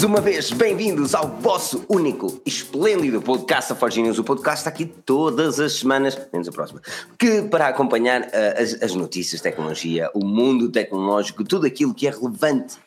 [0.00, 4.18] Mais uma vez, bem-vindos ao vosso único esplêndido podcast, News.
[4.18, 6.80] O podcast está aqui todas as semanas, menos a próxima,
[7.18, 12.10] que para acompanhar uh, as, as notícias tecnologia, o mundo tecnológico, tudo aquilo que é
[12.10, 12.78] relevante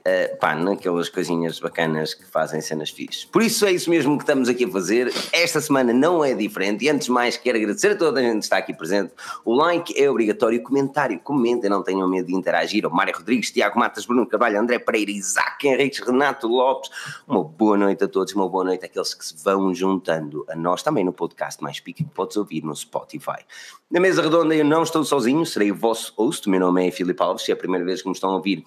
[0.00, 3.26] Uh, pá, naquelas coisinhas bacanas que fazem cenas fixes.
[3.26, 5.12] Por isso é isso mesmo que estamos aqui a fazer.
[5.32, 6.84] Esta semana não é diferente.
[6.84, 9.12] E antes de mais, quero agradecer a toda a gente que está aqui presente.
[9.44, 10.62] O like é obrigatório.
[10.62, 12.86] Comentário, comentem, não tenham medo de interagir.
[12.86, 16.90] O Mário Rodrigues, Tiago Matas, Bruno Carvalho, André Pereira, Isaac Henriques, Renato Lopes.
[17.28, 18.34] Uma boa noite a todos.
[18.34, 22.00] Uma boa noite àqueles que se vão juntando a nós também no podcast Mais Pique
[22.02, 23.44] que podes ouvir no Spotify.
[23.90, 26.46] Na mesa redonda eu não estou sozinho, serei o vosso host.
[26.46, 27.44] O meu nome é Filipe Alves.
[27.44, 28.64] Se é a primeira vez que me estão a ouvir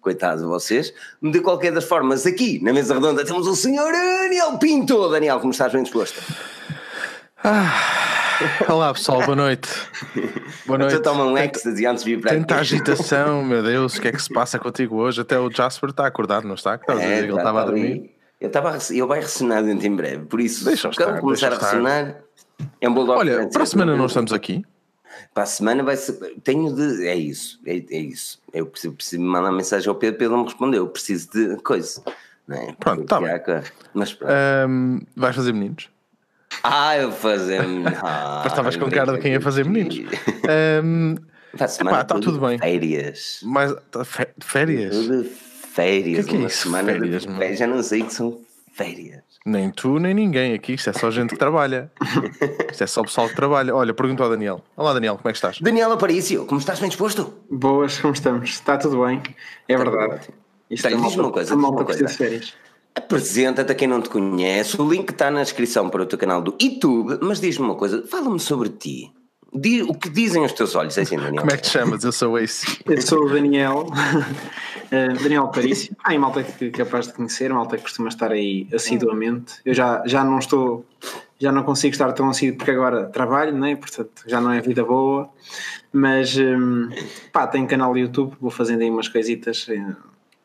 [0.00, 0.92] coitados de vocês.
[1.22, 5.08] De qualquer das formas, aqui na mesa redonda temos o senhor Daniel Pinto.
[5.08, 6.20] Daniel, como estás bem disposto?
[7.42, 7.72] Ah,
[8.68, 9.68] olá pessoal, boa noite.
[10.66, 11.00] Boa noite.
[11.00, 14.20] Toma um ecstasy antes de vir para Tanta agitação, meu Deus, o que é que
[14.20, 15.20] se passa contigo hoje?
[15.20, 16.76] Até o Jasper está acordado, não está?
[16.76, 18.10] Que é, ele estava a dormir.
[18.40, 22.16] Eu estava, ele vai ressonar dentro em breve, por isso, deixa quando começar a ressonar,
[22.80, 24.64] é um bom Olha, para a semana não estamos aqui.
[25.34, 26.14] Para a semana vai ser.
[26.42, 27.06] Tenho de.
[27.06, 28.40] É isso, é, é isso.
[28.52, 30.84] Eu preciso, preciso mandar mensagem ao Pedro, Pedro não me respondeu.
[30.84, 32.02] Eu preciso de coisa.
[32.50, 32.72] É?
[32.80, 33.30] Pronto, está bem.
[33.92, 34.32] Mas pronto.
[34.68, 35.90] Um, vais fazer meninos?
[36.62, 37.60] Ah, eu vou fazer.
[38.02, 39.98] Ah, Estavas com cara de quem ia fazer meninos.
[40.82, 41.14] um,
[41.54, 42.58] está tudo bem.
[42.58, 43.40] Férias.
[43.42, 44.04] Mas, tá,
[44.40, 44.94] férias?
[44.94, 46.24] Tudo férias.
[46.24, 46.62] O que é, que é isso?
[46.62, 47.58] Semana férias, de férias.
[47.58, 48.40] Já não sei que são
[48.72, 49.22] férias.
[49.46, 50.74] Nem tu, nem ninguém aqui.
[50.74, 51.90] Isto é só gente que trabalha.
[52.70, 53.74] Isto é só o pessoal que trabalha.
[53.74, 54.62] Olha, pergunta ao Daniel.
[54.76, 55.58] Olá, Daniel, como é que estás?
[55.60, 57.32] Daniel Aparício, como estás bem disposto?
[57.50, 58.50] Boas, como estamos?
[58.50, 59.22] Está tudo bem?
[59.68, 60.28] É Está verdade.
[60.70, 61.56] Isto é diz uma coisa.
[61.56, 62.08] Diz uma coisa.
[62.08, 62.54] Férias.
[62.94, 64.80] Apresenta-te a quem não te conhece.
[64.80, 67.18] O link está na descrição para o teu canal do YouTube.
[67.22, 68.04] Mas diz-me uma coisa.
[68.06, 69.12] Fala-me sobre ti.
[69.50, 71.40] O que dizem os teus olhos, é assim, Daniel?
[71.40, 72.04] Como é que te chamas?
[72.04, 72.66] Eu sou esse.
[72.84, 75.96] Eu sou o Daniel, uh, Daniel Parício.
[76.04, 79.54] Ah, e malta que é capaz de conhecer, malta que costuma estar aí assiduamente.
[79.64, 80.84] Eu já, já não estou,
[81.38, 83.74] já não consigo estar tão assíduo porque agora trabalho, né?
[83.74, 85.30] portanto já não é vida boa.
[85.90, 86.90] Mas, um,
[87.32, 89.66] pá, tenho canal do YouTube, vou fazendo aí umas coisitas,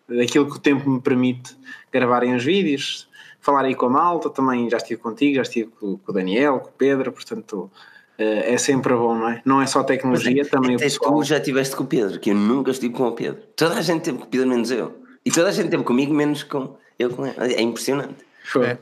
[0.07, 1.57] daquilo que o tempo me permite
[1.91, 3.09] gravarem os vídeos,
[3.41, 6.59] falar aí com a malta, também já estive contigo, já estive com, com o Daniel,
[6.59, 9.41] com o Pedro, portanto eh, é sempre bom, não é?
[9.43, 11.19] Não é só tecnologia, também até o pessoal.
[11.19, 13.41] Tu já estiveste com o Pedro, que eu nunca estive com o Pedro.
[13.55, 15.03] Toda a gente teve com o Pedro, menos eu.
[15.25, 17.53] E toda a gente teve comigo, menos com eu com ele.
[17.53, 18.15] É impressionante.
[18.61, 18.77] É.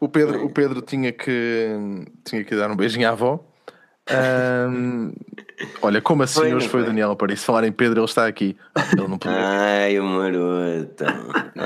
[0.00, 1.70] O Pedro, o Pedro tinha, que,
[2.24, 3.44] tinha que dar um beijinho à avó
[4.08, 5.12] um,
[5.82, 7.44] olha, como assim foi, hoje foi o Daniel Aparício?
[7.44, 8.56] Falar em Pedro, ele está aqui.
[8.92, 9.36] Ele não podia.
[9.36, 11.04] Ai, o maroto.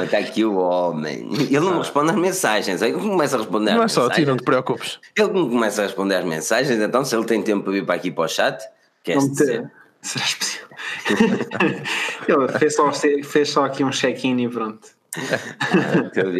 [0.04, 1.28] Está aqui o homem.
[1.32, 2.80] Ele não me responde às mensagens.
[2.80, 4.98] Ele começa a responder Não é só a ti, não te preocupes.
[5.16, 8.10] Ele começa a responder às mensagens, então se ele tem tempo para vir para aqui
[8.10, 8.62] para o chat,
[9.02, 9.70] queres dizer?
[10.00, 10.68] Será especial.
[12.26, 14.88] ele fez só, fez só aqui um check-in e pronto.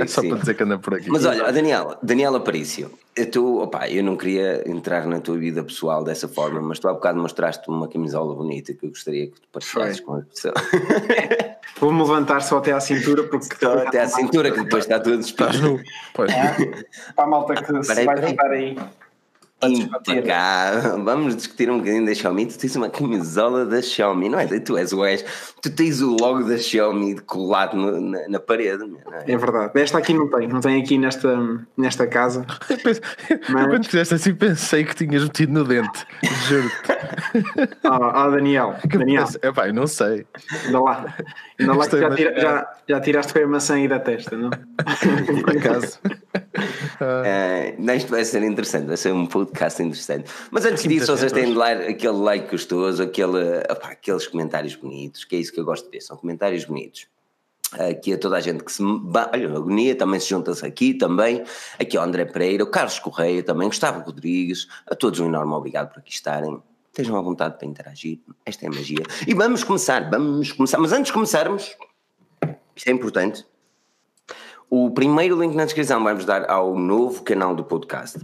[0.00, 1.10] É só para dizer que anda por aqui.
[1.10, 2.90] Mas olha, Daniela, Daniela Aparício,
[3.32, 6.92] tu, opa, eu não queria entrar na tua vida pessoal dessa forma, mas tu há
[6.92, 10.54] bocado mostraste uma camisola bonita que eu gostaria que tu partilhasses com a pessoa.
[11.80, 15.20] Vou-me levantar só até à cintura, porque só até à cintura, que depois está tudo
[15.20, 15.80] Estás nu.
[16.14, 16.30] Pois.
[16.30, 18.76] É, para a malta que se vai juntar aí
[19.68, 21.02] impecável.
[21.04, 22.46] Vamos discutir um bocadinho da Xiaomi.
[22.46, 24.46] Tu tens uma camisola da Xiaomi, não é?
[24.46, 25.24] Tu és o és.
[25.60, 28.84] Tu tens o logo da Xiaomi colado no, na, na, parede.
[29.26, 29.32] É?
[29.32, 29.36] é?
[29.36, 29.78] verdade.
[29.78, 31.38] Esta aqui não tem, não tem aqui nesta,
[31.76, 32.46] nesta casa.
[32.84, 33.66] Mas...
[33.66, 36.06] Quando fizeste assim, pensei que tinhas metido no dente.
[36.48, 37.76] Juro-te.
[37.84, 38.76] Ah, oh, Daniel.
[38.86, 39.26] Daniel.
[39.42, 40.26] É pá, não sei.
[40.64, 41.14] Ainda lá.
[41.58, 44.50] Ainda lá que já, tira, já, já tiraste com a maçã aí da testa, não?
[44.50, 45.98] Por acaso.
[47.00, 50.30] Uh, isto vai ser interessante, vai ser um podcast interessante.
[50.50, 55.36] Mas antes disso, vocês têm de dar aquele like gostoso, aquele, aqueles comentários bonitos, que
[55.36, 57.06] é isso que eu gosto de ver, são comentários bonitos.
[57.72, 58.82] Aqui a toda a gente que se.
[58.82, 61.44] Olha, a Agonia também se junta-se aqui também.
[61.78, 64.66] Aqui ao André Pereira, o Carlos Correia também, Gustavo Rodrigues.
[64.90, 66.60] A todos um enorme obrigado por aqui estarem.
[66.88, 68.18] Estejam à vontade para interagir.
[68.44, 69.04] Esta é a magia.
[69.24, 70.78] E vamos começar, vamos começar.
[70.78, 71.76] Mas antes de começarmos,
[72.74, 73.46] isto é importante.
[74.68, 78.18] O primeiro link na descrição vai-vos dar ao novo canal do podcast.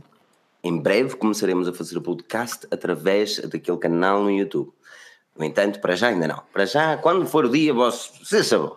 [0.67, 4.73] Em breve começaremos a fazer o podcast através daquele canal no YouTube.
[5.39, 6.43] No entanto, para já ainda não.
[6.53, 8.73] Para já, quando for o dia, se sabe,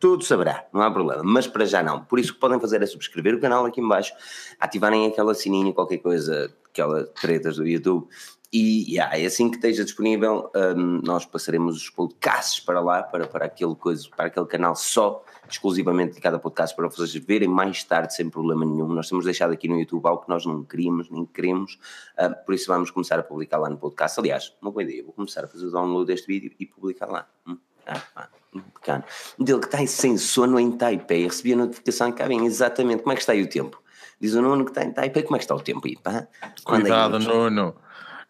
[0.00, 1.22] tudo saberá, não há problema.
[1.22, 2.04] Mas para já não.
[2.04, 4.12] Por isso que podem fazer é subscrever o canal aqui embaixo,
[4.58, 8.08] ativarem aquela sininho, qualquer coisa, aquela tretas do YouTube.
[8.52, 13.28] E yeah, é assim que esteja disponível, um, nós passaremos os podcasts para lá, para,
[13.28, 15.22] para, aquele coisa, para aquele canal só,
[15.52, 18.88] exclusivamente dedicado a podcast, para vocês verem mais tarde, sem problema nenhum.
[18.88, 21.78] Nós temos deixado aqui no YouTube algo que nós não queríamos, nem queremos,
[22.18, 24.18] uh, por isso vamos começar a publicar lá no podcast.
[24.18, 27.26] Aliás, uma boa ideia, vou começar a fazer o download deste vídeo e publicar lá.
[27.46, 27.56] Hum,
[27.86, 29.04] Ah, pá, bacana.
[29.38, 33.16] Dele que está sem sono em Taipei, recebi a notificação que vem exatamente como é
[33.16, 33.82] que está aí o tempo.
[34.20, 35.96] Diz o Nuno que está em Taipei, como é que está o tempo aí?
[35.96, 36.28] Pá?
[36.62, 37.74] Cuidado, é Nuno.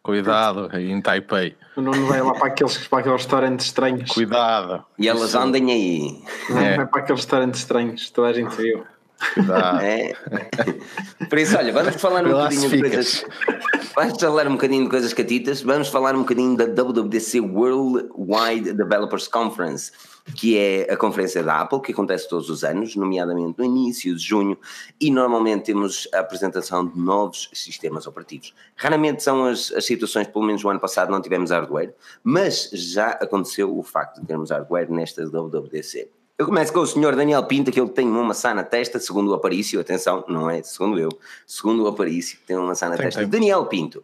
[0.02, 1.56] Cuidado, aí em Taipei.
[1.76, 4.10] O Nuno vai lá para aqueles, para aqueles restaurantes estranhos.
[4.10, 4.84] Cuidado.
[4.98, 5.38] E elas Isso.
[5.38, 6.24] andem aí.
[6.50, 6.76] É.
[6.76, 8.84] Vai para aqueles restaurantes estranhos, toda a gente viu.
[9.82, 10.14] É.
[11.28, 13.24] Por isso, olha, vamos falar um bocadinho de coisas.
[13.94, 15.60] Vamos falar um bocadinho de coisas catitas.
[15.60, 19.92] Vamos falar um bocadinho da WWDC Worldwide Developers Conference,
[20.34, 24.22] que é a conferência da Apple, que acontece todos os anos, nomeadamente no início de
[24.22, 24.56] junho,
[24.98, 28.54] e normalmente temos a apresentação de novos sistemas operativos.
[28.76, 33.10] Raramente são as, as situações, pelo menos o ano passado não tivemos hardware, mas já
[33.10, 36.08] aconteceu o facto de termos hardware nesta WWDC.
[36.42, 39.30] Eu começo com o senhor Daniel Pinto, que ele tem uma maçã na testa, segundo
[39.30, 41.08] o Aparício, atenção, não é segundo eu,
[41.46, 43.20] segundo o Aparício, tem uma maçã na tem, testa.
[43.20, 43.28] Tem.
[43.28, 44.02] Daniel Pinto,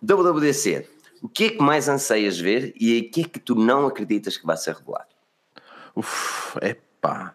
[0.00, 0.88] WWDC,
[1.20, 4.38] o que é que mais anseias ver e o que é que tu não acreditas
[4.38, 5.04] que vai ser revelado?
[5.94, 7.34] Uf, é pá.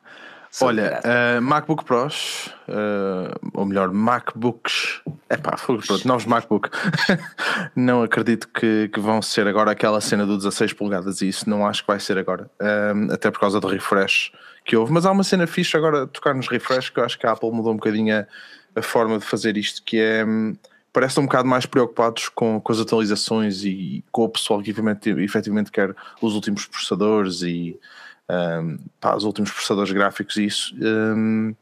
[0.60, 6.70] Olha, uh, MacBook Pros, uh, ou melhor, MacBooks, é pá, pronto, novos MacBook.
[7.74, 11.66] não acredito que, que, vão ser agora aquela cena do 16 polegadas e isso não
[11.66, 14.32] acho que vai ser agora, uh, até por causa do refresh
[14.66, 14.92] que houve.
[14.92, 17.52] Mas há uma cena fixe agora tocar nos refresh que eu acho que a Apple
[17.52, 18.28] mudou um bocadinho a,
[18.80, 20.26] a forma de fazer isto, que é.
[20.26, 20.56] Um,
[20.94, 25.72] parece um bocado mais preocupados com, com as atualizações e com o pessoal que efetivamente
[25.72, 27.80] quer os últimos processadores e
[28.32, 28.78] um,
[29.16, 30.76] os últimos processadores gráficos e isso.
[30.80, 31.54] Um,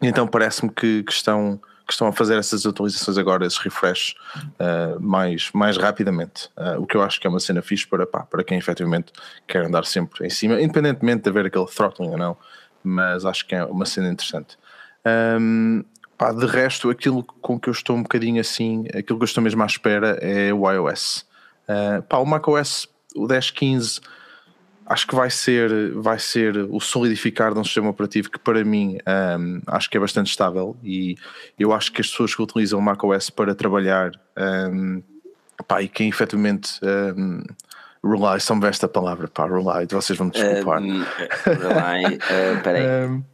[0.00, 5.00] então parece-me que, que, estão, que estão a fazer essas atualizações agora, esses refresh uh,
[5.00, 6.48] mais, mais rapidamente.
[6.56, 9.12] Uh, o que eu acho que é uma cena fixe para, pá, para quem efetivamente
[9.46, 12.36] quer andar sempre em cima, independentemente de haver aquele throttling ou não,
[12.82, 14.58] mas acho que é uma cena interessante.
[15.40, 15.84] Um,
[16.18, 19.42] pá, de resto, aquilo com que eu estou um bocadinho assim, aquilo que eu estou
[19.42, 21.26] mesmo à espera é o iOS.
[21.66, 24.00] Uh, pá, o macOS, o 10.15
[24.86, 28.98] acho que vai ser, vai ser o solidificar de um sistema operativo que para mim
[29.38, 31.16] um, acho que é bastante estável e
[31.58, 34.12] eu acho que as pessoas que utilizam o macOS para trabalhar
[34.70, 35.02] um,
[35.66, 36.78] pá, e quem efetivamente
[37.16, 37.42] um,
[38.04, 40.82] rely, só me esta palavra, pá, rely, vocês vão me desculpar.
[40.82, 41.04] Um,
[41.46, 43.08] rely, uh, peraí.
[43.08, 43.24] Um,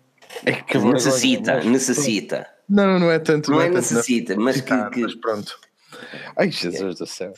[0.44, 2.46] é que necessita, agora, necessita.
[2.69, 3.50] Não, não é tanto.
[3.50, 5.00] Não, não é, é necessita, tanto, mas que, que...
[5.00, 5.58] Mas pronto.
[6.37, 7.32] Ai, Jesus do céu.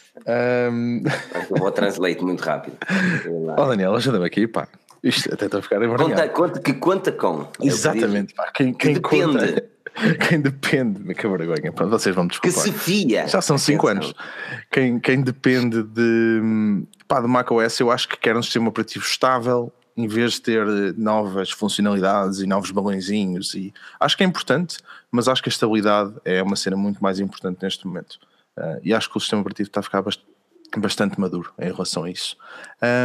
[0.70, 1.03] Um...
[1.50, 2.76] Eu vou translate muito rápido.
[3.56, 4.69] oh, Daniel, ajuda-me aqui, pá.
[5.03, 7.49] Isto até estou a ficar conta, conta Que conta com.
[7.61, 8.50] Exatamente, pá.
[8.55, 9.38] Quem, quem depende.
[9.38, 9.73] Conta,
[10.29, 12.62] quem depende, que vergonha, pronto, vocês vão me desculpar.
[12.62, 13.26] Que se fia.
[13.26, 14.14] Já são 5 anos.
[14.70, 19.73] Quem, quem depende de, pá, de macOS, eu acho que quer um sistema operativo estável,
[19.97, 20.67] em vez de ter
[20.97, 23.55] novas funcionalidades e novos balãozinhos.
[23.55, 24.79] E acho que é importante,
[25.11, 28.19] mas acho que a estabilidade é uma cena muito mais importante neste momento.
[28.58, 30.22] Uh, e acho que o sistema operativo está a ficar bast
[30.78, 32.37] bastante maduro em relação a isso.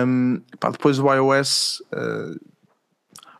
[0.05, 2.39] Um, pá, depois do iOS, uh,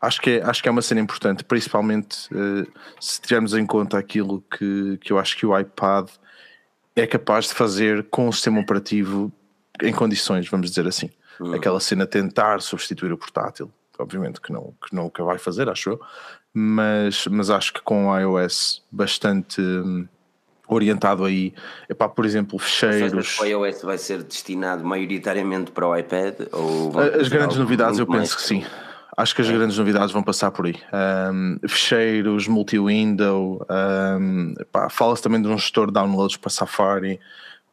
[0.00, 2.70] acho, que é, acho que é uma cena importante, principalmente uh,
[3.00, 6.10] se tivermos em conta aquilo que, que eu acho que o iPad
[6.94, 9.32] é capaz de fazer com o sistema operativo
[9.82, 11.10] em condições, vamos dizer assim.
[11.40, 11.54] Uhum.
[11.54, 16.00] Aquela cena tentar substituir o portátil, obviamente que não, que que vai fazer, acho eu,
[16.52, 19.60] mas, mas acho que com o iOS bastante.
[19.60, 20.08] Um,
[20.68, 21.52] orientado aí,
[21.88, 23.38] epá, por exemplo, fecheiros.
[23.40, 26.34] O iOS vai ser destinado maioritariamente para o iPad?
[26.52, 28.64] Ou as grandes novidades, eu penso que sim.
[29.18, 29.52] Acho que as é.
[29.52, 30.76] grandes novidades vão passar por aí.
[31.32, 33.66] Um, fecheiros, multi-window,
[34.20, 34.54] um,
[34.90, 37.18] fala-se também de um gestor de downloads para Safari,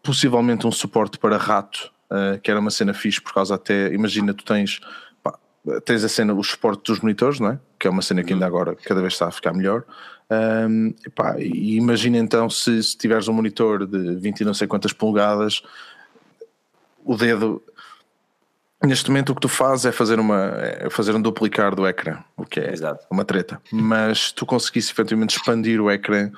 [0.02, 4.34] possivelmente um suporte para rato, uh, que era uma cena fixe, por causa até, imagina,
[4.34, 4.80] tu tens,
[5.84, 7.60] tens a cena, o suporte dos monitores, não é?
[7.80, 8.56] Que é uma cena que ainda uhum.
[8.56, 9.84] agora cada vez está a ficar melhor.
[10.30, 14.68] Um, epá, e imagina então se, se tiveres um monitor de 20 e não sei
[14.68, 15.62] quantas polegadas,
[17.04, 17.62] o dedo.
[18.84, 22.20] Neste momento o que tu fazes é fazer, uma, é fazer um duplicar do ecrã,
[22.38, 23.06] o que é Exato.
[23.10, 23.60] uma treta.
[23.72, 26.30] Mas se tu conseguisse efetivamente expandir o ecrã,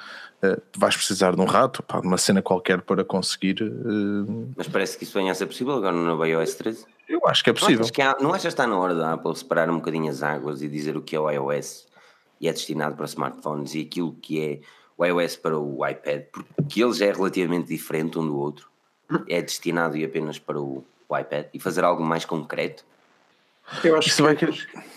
[0.43, 3.61] uh, vais precisar de um rato, pá, de uma cena qualquer para conseguir.
[3.63, 4.53] Uh...
[4.55, 6.85] Mas parece que isso venha a ser possível agora no iOS 13?
[7.07, 7.75] Eu acho que é possível.
[7.75, 10.09] Não achas, que há, não achas que está na hora da Apple separar um bocadinho
[10.09, 11.87] as águas e dizer o que é o iOS
[12.39, 14.59] e é destinado para smartphones e aquilo que é
[14.97, 16.23] o iOS para o iPad,
[16.55, 18.69] porque ele já é relativamente diferente um do outro,
[19.27, 22.83] é destinado e apenas para o, o iPad e fazer algo mais concreto?
[23.83, 24.53] Eu acho Isso que, vai...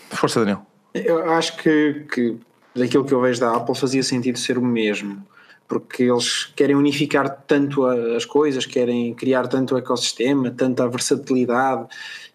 [0.09, 0.65] Força, Daniel.
[0.93, 2.39] Eu acho que, que
[2.75, 5.25] daquilo que eu vejo da Apple fazia sentido ser o mesmo,
[5.71, 11.87] porque eles querem unificar tanto as coisas, querem criar tanto o ecossistema, tanta versatilidade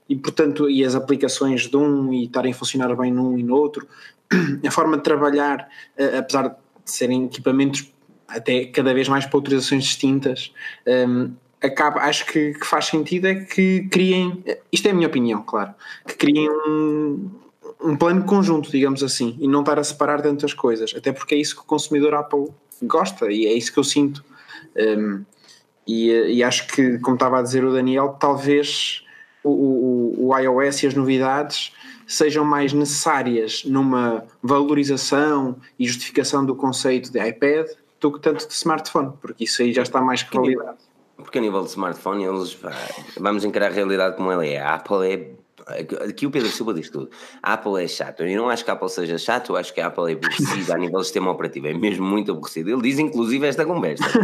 [0.09, 3.55] e portanto e as aplicações de um e estarem a funcionar bem num e no
[3.55, 3.87] outro.
[4.67, 5.69] A forma de trabalhar,
[6.19, 7.93] apesar de serem equipamentos
[8.27, 10.51] até cada vez mais para utilizações distintas,
[11.07, 15.43] um, acaba, acho que, que, faz sentido é que criem, isto é a minha opinião,
[15.43, 15.75] claro,
[16.07, 17.31] que criem um,
[17.85, 21.39] um plano conjunto, digamos assim, e não estar a separar tantas coisas, até porque é
[21.39, 22.49] isso que o consumidor Apple
[22.83, 24.25] gosta e é isso que eu sinto.
[24.77, 25.25] Um,
[25.87, 29.05] e, e, acho que, como estava a dizer o Daniel, talvez
[29.45, 31.73] o, o, o iOS e as novidades
[32.07, 37.69] sejam mais necessárias numa valorização e justificação do conceito de iPad
[38.01, 40.79] do que tanto de smartphone, porque isso aí já está mais que validado.
[41.17, 42.57] Porque a nível de smartphone, eles
[43.19, 44.59] vamos encarar a realidade como ela é.
[44.59, 45.31] A Apple é.
[46.09, 47.11] Aqui o Pedro Silva diz tudo.
[47.43, 48.23] A Apple é chato.
[48.23, 50.75] Eu não acho que a Apple seja chato, eu acho que a Apple é aborrecida
[50.75, 51.67] a nível do sistema operativo.
[51.67, 52.71] É mesmo muito aborrecida.
[52.71, 54.05] Ele diz, inclusive, esta conversa.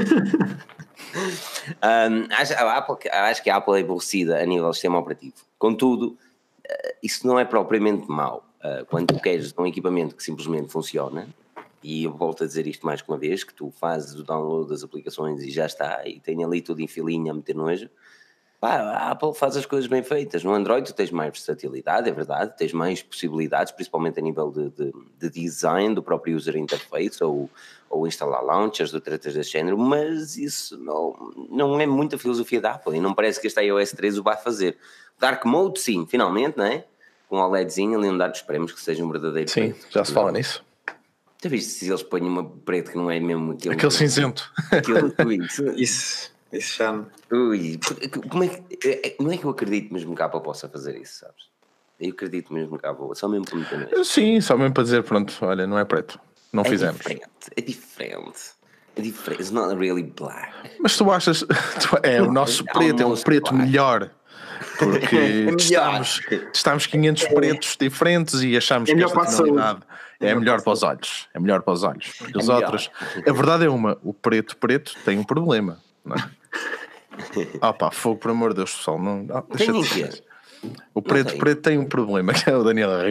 [1.82, 5.34] um, acho, a Apple, acho que a Apple é aborrecida a nível do sistema operativo.
[5.58, 6.16] Contudo,
[6.64, 8.44] eh, isso não é propriamente mau.
[8.64, 11.26] Uh, quando tu queres um equipamento que simplesmente funciona,
[11.82, 14.70] e eu volto a dizer isto mais que uma vez, que tu fazes o download
[14.70, 17.90] das aplicações e já está, e tem ali tudo em filinha a meter nojo,
[18.62, 20.44] pá, a Apple faz as coisas bem feitas.
[20.44, 24.70] No Android tu tens mais versatilidade, é verdade, tens mais possibilidades, principalmente a nível de,
[24.70, 27.50] de, de design do próprio user interface ou,
[27.90, 32.74] ou instalar launchers, do tretas desse género, mas isso não, não é muita filosofia da
[32.74, 34.78] Apple e não parece que este iOS 13 o vá fazer.
[35.18, 36.84] Dark Mode, sim, finalmente, não é?
[37.28, 39.50] Com o OLEDzinho ali onde esperemos que seja um verdadeiro.
[39.50, 39.86] Sim, preto.
[39.90, 40.64] já se fala nisso.
[41.42, 43.74] Já viste se eles põem uma preto que não é mesmo aquele.
[43.74, 44.52] Aquele cinzento.
[44.70, 45.44] Aquele,
[45.82, 46.92] isso, isso já.
[47.30, 47.80] Ui,
[48.28, 48.88] como é que.
[48.88, 51.50] É, é, não é que eu acredito mesmo que a Apple possa fazer isso, sabes?
[51.98, 55.02] Eu acredito mesmo que a Apple, só mesmo para meter Sim, só mesmo para dizer,
[55.04, 56.18] pronto, olha, não é preto.
[56.52, 56.96] Não é fizemos.
[56.98, 57.24] Diferente,
[57.56, 58.40] é diferente.
[58.96, 59.40] É diferente.
[59.40, 60.52] It's not really black.
[60.80, 61.40] Mas tu achas.
[61.80, 63.66] Tu, é, o nosso preto é um preto black.
[63.66, 64.10] melhor.
[64.78, 66.20] Porque é estamos,
[66.52, 69.80] estamos 500 pretos diferentes e achamos é que esta tonalidade
[70.20, 71.28] é melhor para os olhos.
[71.32, 72.12] É melhor para os olhos.
[72.18, 72.90] Porque os outros.
[73.26, 75.78] A verdade é uma: o preto preto tem um problema.
[76.04, 76.30] Não é?
[77.60, 78.98] Ah pá, fogo, por amor de Deus, pessoal.
[78.98, 80.22] Não, ah, deixa de
[80.94, 83.08] o preto preto tem um problema, que é o Daniel a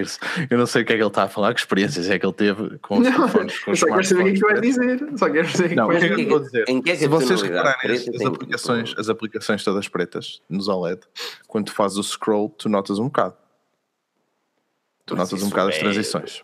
[0.50, 2.26] Eu não sei o que é que ele está a falar, que experiências é que
[2.26, 3.60] ele teve com os não, telefones.
[3.60, 5.10] Com os só quero saber o que é que vai dizer.
[5.18, 6.66] Só quero saber não, o que é que, vou dizer.
[6.70, 11.02] Em que é que Se vocês repararem as, aplicações, as aplicações todas pretas nos OLED,
[11.48, 13.36] quando tu fazes o scroll, tu notas um bocado.
[15.06, 15.74] Tu Mas notas um bocado é...
[15.74, 16.44] as transições.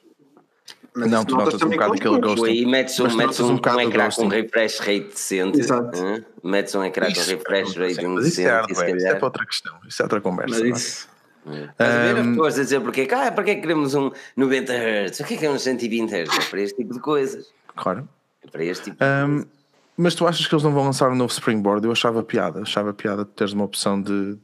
[0.97, 2.51] Mas não, tu notas um bocado aquele ghosting.
[2.51, 5.59] E metes um, metes um, um, um ecrã com refresh rate decente.
[5.59, 5.97] Exato.
[5.97, 6.25] Hein?
[6.43, 8.97] Metes um ecrã com refresh rate sim, mas isso é decente.
[8.97, 9.75] Isso é para outra questão.
[9.87, 10.59] Isso é outra conversa.
[10.59, 11.17] Mas isso...
[11.45, 14.11] Estás a ver as pessoas a dizer porque, ah, para que é que queremos um
[14.35, 15.19] 90 Hz?
[15.19, 16.37] O que é que é um 120 Hz?
[16.37, 17.47] É para este tipo de coisas.
[17.75, 18.07] Claro.
[18.43, 19.47] É para este tipo de um, coisas.
[19.95, 21.85] Mas tu achas que eles não vão lançar um novo Springboard?
[21.85, 22.61] Eu achava piada.
[22.61, 24.37] Achava piada de teres uma opção de,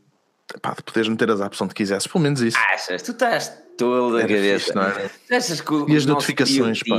[0.62, 2.07] pá, de poderes meter as apps onde quisesse.
[2.07, 2.57] Pelo menos isso.
[2.57, 3.01] Achas?
[3.01, 4.65] Tu estás todo a cabeça.
[4.65, 5.38] Fixe, não é?
[5.38, 6.98] Achas que o, e as notificações, pá.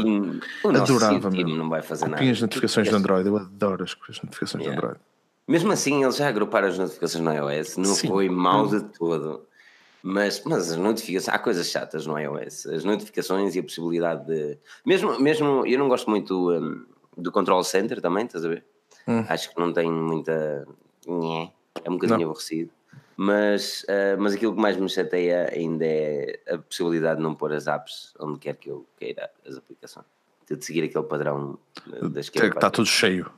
[0.79, 1.49] Adorava, meu.
[1.49, 2.23] não vai fazer nada.
[2.23, 4.81] E as notificações de Android, eu adoro as, as notificações yeah.
[4.81, 5.01] de Android.
[5.47, 8.09] Mesmo assim, eles já agruparam as notificações no iOS, não Sim.
[8.09, 9.47] foi mau de todo.
[10.03, 14.59] Mas, mas as notificações, há coisas chatas no iOS, as notificações e a possibilidade de.
[14.85, 16.85] Mesmo, mesmo eu não gosto muito um,
[17.17, 18.65] do Control Center também, estás a ver?
[19.07, 19.25] Hum.
[19.29, 20.67] Acho que não tem muita.
[21.83, 22.27] É um bocadinho não.
[22.27, 22.71] aborrecido.
[23.17, 27.53] Mas, uh, mas aquilo que mais me chateia ainda é a possibilidade de não pôr
[27.53, 30.07] as apps onde quer que eu queira as aplicações.
[30.51, 32.49] De seguir aquele padrão da esquerda.
[32.49, 33.31] Está tudo cheio.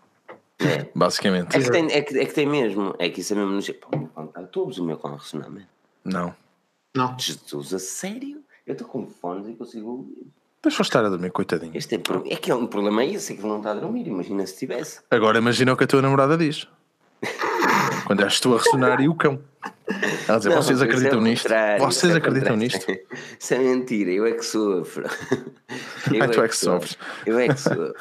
[0.58, 0.88] É.
[0.94, 1.56] Basicamente.
[1.56, 2.94] É que, tem, é, que, é que tem mesmo.
[2.98, 4.46] É que isso é mesmo no.
[4.46, 5.68] Tu ouves o meu com ressonamento?
[6.04, 6.34] Não.
[6.94, 7.16] Não.
[7.18, 8.42] Jesus, a sério?
[8.66, 10.26] Eu estou com fones e consigo ouvir.
[10.62, 11.76] Deixa eu estar a dormir, coitadinho.
[11.76, 12.00] Este é,
[12.32, 14.08] é que é um problema é esse, é que ele não está a dormir.
[14.08, 15.00] Imagina se tivesse.
[15.10, 16.66] Agora imagina o que a tua namorada diz.
[18.06, 19.40] Quando és tu a ressonar e o cão.
[20.28, 21.48] Ela dizer, não, vocês é acreditam é nisto?
[21.80, 22.86] Vocês é acreditam nisto?
[23.38, 25.04] Isso é mentira, eu é que sofro.
[26.14, 26.96] Eu ah, tu é que sofres.
[27.26, 27.92] Eu é que sofro.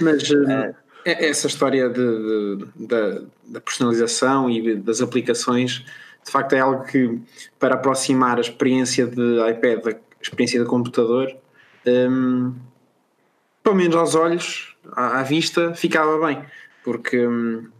[0.00, 0.74] Mas uh,
[1.06, 5.84] essa história de, de, de, da personalização e das aplicações,
[6.24, 7.20] de facto é algo que,
[7.60, 11.32] para aproximar a experiência de iPad da experiência de computador,
[11.86, 12.52] um,
[13.62, 16.44] pelo menos aos olhos, à, à vista, ficava bem.
[16.82, 17.24] Porque.
[17.24, 17.70] Um,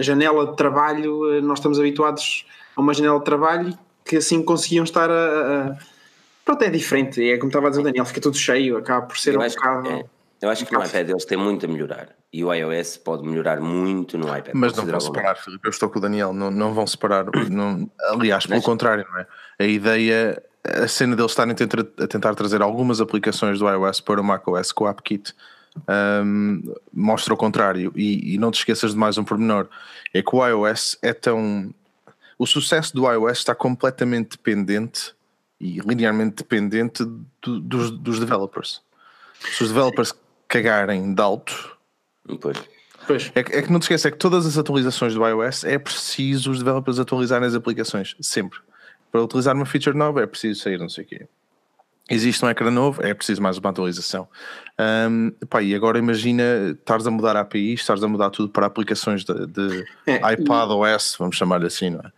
[0.00, 4.42] a janela de trabalho, eh, nós estamos habituados a uma janela de trabalho que assim
[4.42, 5.14] conseguiam estar a.
[5.14, 5.76] a
[6.44, 9.18] pronto, é diferente, é como estava a dizer o Daniel, fica tudo cheio, acaba por
[9.18, 9.88] ser eu um bocado.
[9.88, 10.04] É,
[10.40, 13.28] eu acho um que no iPad eles têm muito a melhorar e o iOS pode
[13.28, 14.54] melhorar muito no iPad.
[14.54, 17.90] Mas não vão separar, Filipe, eu estou com o Daniel, não, não vão separar, não,
[18.08, 18.64] aliás, pelo Mas...
[18.64, 19.26] contrário, não é?
[19.58, 24.24] A ideia, a cena deles estarem a tentar trazer algumas aplicações do iOS para o
[24.24, 25.34] macOS com o AppKit
[25.88, 27.92] um, mostra o contrário.
[27.96, 29.68] E, e, não te esqueças de mais um pormenor:
[30.12, 31.74] é que o iOS é tão.
[32.38, 35.14] O sucesso do iOS está completamente dependente
[35.60, 37.04] e linearmente dependente
[37.42, 38.82] do, dos, dos developers.
[39.52, 40.14] Se os developers
[40.48, 41.76] cagarem de alto,
[42.40, 42.56] pois.
[43.06, 43.32] Pois.
[43.34, 45.78] É, que, é que não te esqueces, é que todas as atualizações do iOS é
[45.78, 48.58] preciso os developers atualizarem as aplicações, sempre.
[49.10, 51.26] Para utilizar uma feature nova é preciso sair não sei o quê.
[52.10, 54.28] Existe um ecrã novo, é preciso mais uma atualização.
[55.08, 56.42] Um, pá, e agora imagina
[56.76, 60.70] estares a mudar a API, estares a mudar tudo para aplicações de, de é, iPad
[60.70, 62.10] OS, vamos chamar assim, não é?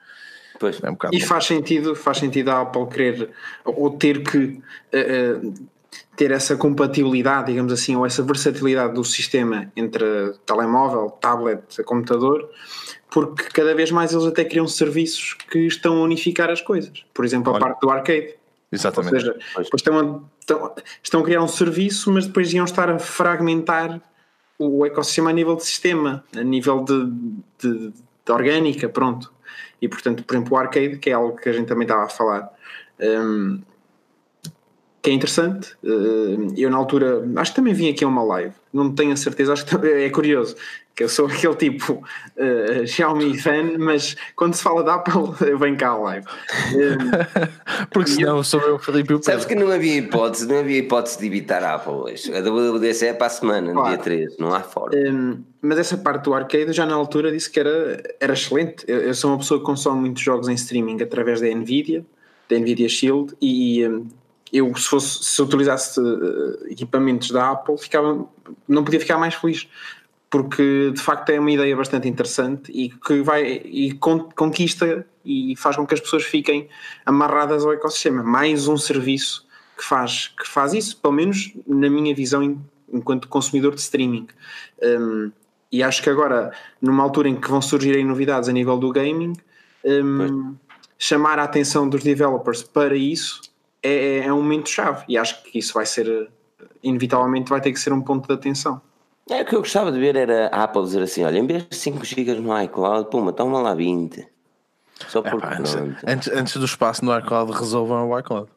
[0.58, 0.80] Pois.
[0.82, 3.30] É um e faz sentido, faz sentido a Apple querer
[3.64, 4.62] ou ter que
[4.94, 5.68] uh,
[6.16, 10.04] ter essa compatibilidade, digamos assim, ou essa versatilidade do sistema entre
[10.46, 12.48] telemóvel, tablet, computador,
[13.10, 17.04] porque cada vez mais eles até criam serviços que estão a unificar as coisas.
[17.12, 17.60] Por exemplo, a Olha.
[17.60, 18.34] parte do arcade.
[18.72, 19.14] Exatamente.
[19.14, 22.88] Ou seja, depois estão a, estão, estão a criar um serviço, mas depois iam estar
[22.88, 24.00] a fragmentar
[24.58, 27.10] o ecossistema a nível de sistema, a nível de,
[27.58, 27.92] de,
[28.24, 29.32] de orgânica, pronto.
[29.80, 32.08] E portanto, por exemplo, o arcade, que é algo que a gente também estava a
[32.08, 32.50] falar,
[33.00, 33.60] um,
[35.02, 35.74] que é interessante.
[35.82, 39.16] Uh, eu na altura, acho que também vim aqui a uma live, não tenho a
[39.16, 40.56] certeza, acho que é curioso,
[40.94, 45.58] que eu sou aquele tipo uh, Xiaomi fan, mas quando se fala da Apple, eu
[45.58, 46.26] venho cá à live.
[46.74, 49.18] Um, Porque senão eu, sou eu, Felipe.
[49.22, 52.34] Sabes que não havia hipótese, não havia hipótese de evitar a Apple hoje.
[52.34, 53.90] A WWDC é para a semana, claro.
[53.90, 54.96] no dia 3, não há forma.
[54.96, 58.84] Um, mas essa parte do arcade, já na altura disse que era, era excelente.
[58.86, 62.04] Eu, eu, sou uma pessoa que consome muitos jogos em streaming através da Nvidia,
[62.48, 64.06] da Nvidia Shield, e um,
[64.52, 68.26] eu se fosse se utilizasse uh, equipamentos da Apple ficava
[68.68, 69.66] não podia ficar mais feliz
[70.32, 75.76] porque de facto é uma ideia bastante interessante e que vai e conquista e faz
[75.76, 76.70] com que as pessoas fiquem
[77.04, 78.22] amarradas ao ecossistema.
[78.22, 79.46] Mais um serviço
[79.76, 82.58] que faz que faz isso pelo menos na minha visão
[82.90, 84.26] enquanto consumidor de streaming.
[84.82, 85.30] Um,
[85.70, 89.34] e acho que agora numa altura em que vão surgir novidades a nível do gaming
[89.84, 90.56] um,
[90.98, 93.42] chamar a atenção dos developers para isso
[93.82, 96.30] é, é um momento chave e acho que isso vai ser,
[96.82, 98.80] inevitavelmente, vai ter que ser um ponto de atenção.
[99.30, 101.66] É, o que eu gostava de ver era a Apple dizer assim: olha, em vez
[101.68, 104.26] de 5 GB no iCloud, puma, toma lá 20.
[105.08, 105.46] Só é, porque.
[105.46, 105.74] antes,
[106.06, 108.50] antes, antes, do espaço no iCloud, resolvam o iCloud.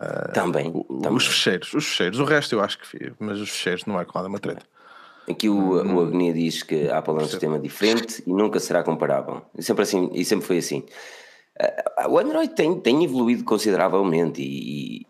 [0.00, 3.50] Uh, também, o, também, Os fecheiros, os fecheiros, o resto eu acho que mas os
[3.50, 4.62] fecheiros no iCloud é uma treta.
[5.28, 5.96] Aqui o, hum.
[5.96, 9.42] o Agnia diz que a Apple é um sistema diferente e nunca será comparável.
[9.56, 10.84] E sempre, assim, e sempre foi assim.
[12.08, 15.06] O Android tem, tem evoluído consideravelmente e,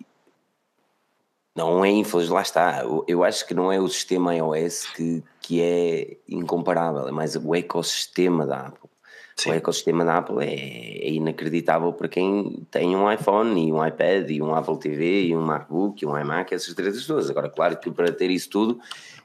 [1.60, 2.82] não é infeliz, lá está.
[3.06, 7.54] Eu acho que não é o sistema iOS que, que é incomparável, é mais o
[7.54, 8.88] ecossistema da Apple.
[9.36, 9.50] Sim.
[9.50, 14.30] O ecossistema da Apple é, é, inacreditável para quem tem um iPhone e um iPad
[14.30, 17.30] e um Apple TV e um MacBook e um iMac, essas três duas.
[17.30, 18.80] Agora, claro que para ter isso tudo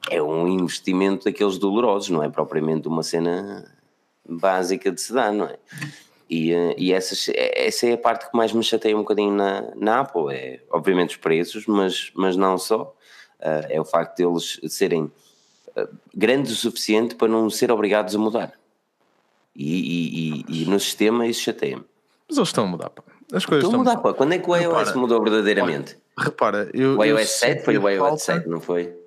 [0.10, 3.66] é um investimento daqueles dolorosos, não é propriamente uma cena
[4.28, 5.58] básica de se dar, não é?
[6.30, 9.34] E, eh, e essas, é, essa é a parte que mais me chateia um bocadinho
[9.34, 12.96] na, na Apple, é obviamente os preços, mas, mas não só,
[13.40, 18.16] uh, é o facto de eles serem uh, grandes o suficiente para não ser obrigados
[18.16, 18.54] a mudar.
[19.56, 21.86] E, e, e no sistema isso chateia-me.
[22.28, 23.04] Mas eles estão a mudar, pá.
[23.32, 24.14] As coisas estão a mudar, pá.
[24.14, 25.98] Quando é que o iOS repara, mudou verdadeiramente?
[26.18, 28.18] Olha, repara, eu, o iOS eu 7 foi o iOS falta...
[28.18, 28.98] 7, não foi?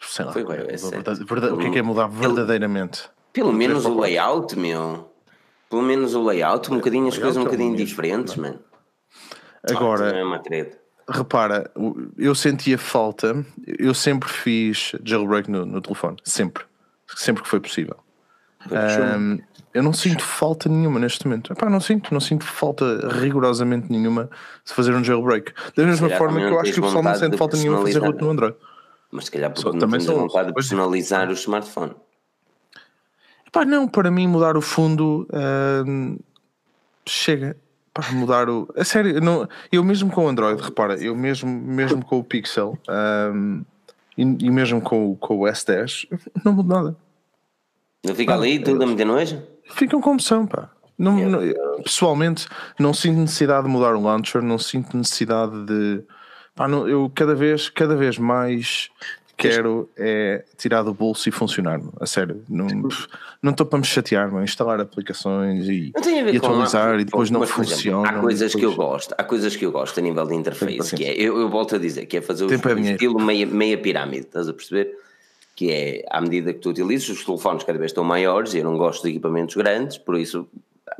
[0.00, 1.24] Sei lá, foi o iOS 7.
[1.24, 3.10] Verdade, o que é que é mudar verdadeiramente?
[3.32, 5.11] Pelo menos o layout, meu.
[5.72, 8.58] Pelo menos o layout, um bocadinho as coisas um bocadinho diferentes, mano.
[9.70, 10.12] Agora,
[11.08, 11.70] repara,
[12.18, 13.42] eu sentia falta,
[13.78, 16.62] eu sempre fiz jailbreak no, no telefone, sempre,
[17.16, 17.96] sempre que foi possível.
[18.70, 19.38] Um,
[19.72, 21.54] eu não sinto falta nenhuma neste momento.
[21.54, 24.28] Epá, não sinto, não sinto falta rigorosamente nenhuma
[24.66, 25.54] de fazer um jailbreak.
[25.74, 28.06] Da mesma forma que eu acho que o pessoal não sente falta nenhuma de fazer
[28.06, 28.56] root no Android.
[29.10, 31.94] Mas se calhar porque Só, não tens vontade de personalizar o smartphone.
[33.52, 36.18] Pá, não, para mim mudar o fundo uh,
[37.06, 37.54] chega.
[37.92, 38.66] Pá, mudar o.
[38.74, 42.78] A sério, não, eu mesmo com o Android, repara, eu mesmo, mesmo com o Pixel
[42.88, 43.62] um,
[44.16, 46.08] e, e, mesmo com, com o S10,
[46.42, 46.96] não mudo nada.
[48.02, 49.42] Não fica pá, ali tudo a meter nojo?
[49.74, 50.70] Ficam como são, pá.
[50.98, 51.40] Não, não,
[51.82, 52.46] pessoalmente,
[52.78, 56.02] não sinto necessidade de mudar o launcher, não sinto necessidade de.
[56.54, 58.88] Pá, não, eu cada vez, cada vez mais
[59.48, 62.42] quero é tirar do bolso e funcionar, a sério.
[62.48, 65.92] Não estou para me chatear, não, instalar aplicações e,
[66.30, 68.08] e atualizar e depois não funciona.
[68.08, 68.54] Há coisas depois...
[68.54, 71.38] que eu gosto, há coisas que eu gosto a nível de interface, que é, eu,
[71.40, 74.52] eu, volto a dizer, que é fazer o, é estilo meia, meia pirâmide, estás a
[74.52, 74.96] perceber?
[75.54, 78.64] Que é, à medida que tu utilizas, os telefones cada vez estão maiores e eu
[78.64, 80.48] não gosto de equipamentos grandes, por isso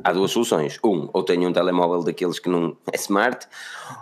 [0.03, 0.79] há duas soluções.
[0.83, 3.47] Um, ou tenho um telemóvel daqueles que não é smart,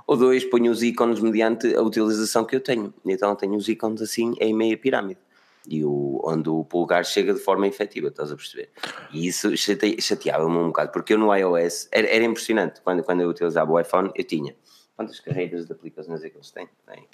[0.08, 2.94] ou dois, ponho os ícones mediante a utilização que eu tenho.
[3.06, 5.20] Então tenho os ícones assim em meia pirâmide.
[5.68, 8.70] E o, onde o polegar chega de forma efetiva, estás a perceber?
[9.14, 12.82] E isso chate, chateava-me um bocado, porque eu no iOS era, era, impressionante.
[12.82, 14.56] Quando, quando eu utilizava o iPhone, eu tinha
[15.02, 16.68] quantas carreiras de aplicações é que eles têm?
[16.86, 17.08] Tem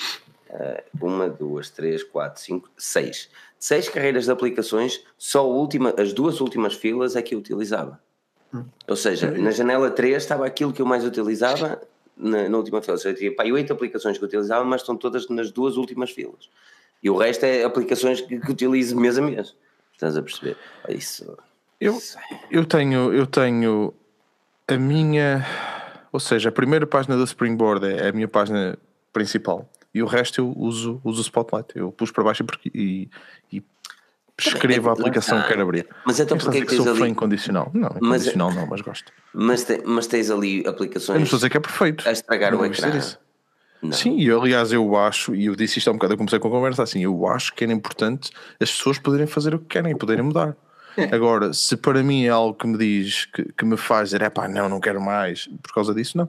[0.49, 3.29] uh, uma, duas, três, quatro, cinco, seis.
[3.57, 8.01] Seis carreiras de aplicações, só última, as duas últimas filas é que eu utilizava.
[8.87, 11.81] Ou seja, na janela 3 estava aquilo que eu mais utilizava
[12.15, 12.93] na, na última fila.
[12.93, 16.11] Ou seja, tinha pá, oito aplicações que eu utilizava, mas estão todas nas duas últimas
[16.11, 16.49] filas.
[17.03, 19.55] E o resto é aplicações que, que utilizo mês a mês.
[19.93, 20.57] Estás a perceber?
[20.89, 21.37] Isso.
[21.79, 21.97] Eu,
[22.49, 23.93] eu tenho, eu tenho
[24.67, 25.45] a minha,
[26.11, 28.77] ou seja, a primeira página do Springboard é a minha página
[29.13, 31.69] principal e o resto eu uso, uso o Spotlight.
[31.75, 33.09] Eu pus para baixo e,
[33.51, 33.63] e
[34.39, 35.87] escrevo a aplicação que quero abrir.
[36.05, 37.09] Mas então porque é que, sou ali...
[37.09, 37.71] incondicional?
[37.73, 39.11] Não, incondicional mas, não, mas gosto.
[39.33, 41.15] Mas, te, mas tens ali aplicações.
[41.15, 42.07] Eu não estou a dizer que é perfeito.
[42.07, 42.91] A estragar o ecrã.
[43.81, 43.91] Não.
[43.91, 46.47] Sim, e aliás eu acho, e eu disse isto há um bocado, eu comecei com
[46.47, 49.91] a conversa assim, eu acho que era importante as pessoas poderem fazer o que querem
[49.91, 50.55] e poderem mudar.
[50.97, 51.03] É.
[51.13, 54.29] Agora, se para mim é algo que me diz, que, que me faz dizer, é
[54.31, 56.27] pá, não, não quero mais, por causa disso, não.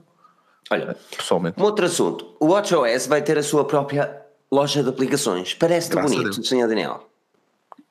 [0.69, 1.59] Olha, pessoalmente.
[1.59, 5.55] Um outro assunto, o WatchOS vai ter a sua própria loja de aplicações.
[5.55, 7.08] Parece-te bonito, senhor Daniel.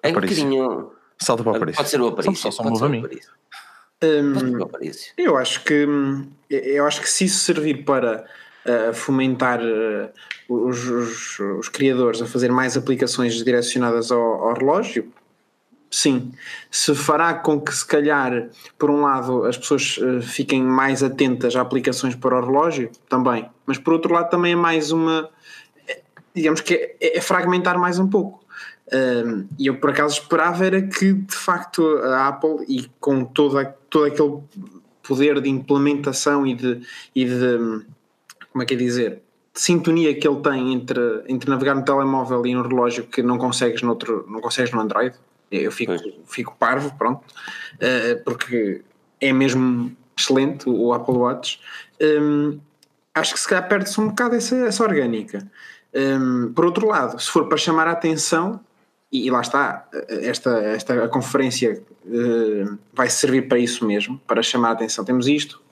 [0.02, 0.92] É um bocadinho.
[1.20, 1.76] Salta para o Aparício.
[1.78, 2.36] Pode ser o Aparício.
[2.36, 3.04] Só, só, só a mim.
[4.02, 4.68] Hum,
[5.16, 5.86] eu acho que
[6.48, 8.24] eu acho que se isso servir para
[8.64, 10.08] uh, fomentar uh,
[10.48, 15.12] os, os, os, criadores a fazer mais aplicações direcionadas ao, ao, relógio,
[15.90, 16.30] sim.
[16.70, 21.56] Se fará com que se calhar, por um lado, as pessoas uh, fiquem mais atentas
[21.56, 23.50] a aplicações para o relógio, também.
[23.66, 25.28] Mas por outro lado também é mais uma
[26.34, 28.44] digamos que é, é fragmentar mais um pouco.
[29.58, 34.06] E eu por acaso esperava era que de facto a Apple e com toda, todo
[34.06, 34.38] aquele
[35.02, 36.80] poder de implementação e de,
[37.14, 37.84] e de
[38.52, 39.22] como é que é dizer
[39.54, 43.38] de sintonia que ele tem entre, entre navegar no telemóvel e no relógio que não
[43.38, 45.14] consegues no, outro, não consegues no Android
[45.50, 45.92] eu fico,
[46.26, 47.24] fico parvo pronto
[47.74, 48.82] uh, porque
[49.20, 51.60] é mesmo excelente o Apple Watch.
[52.00, 52.58] Um,
[53.14, 55.48] acho que se calhar perde-se um bocado essa, essa orgânica.
[55.94, 58.60] Um, por outro lado, se for para chamar a atenção,
[59.10, 64.72] e, lá está, esta, esta conferência uh, vai servir para isso mesmo, para chamar a
[64.72, 65.04] atenção.
[65.04, 65.62] Temos isto,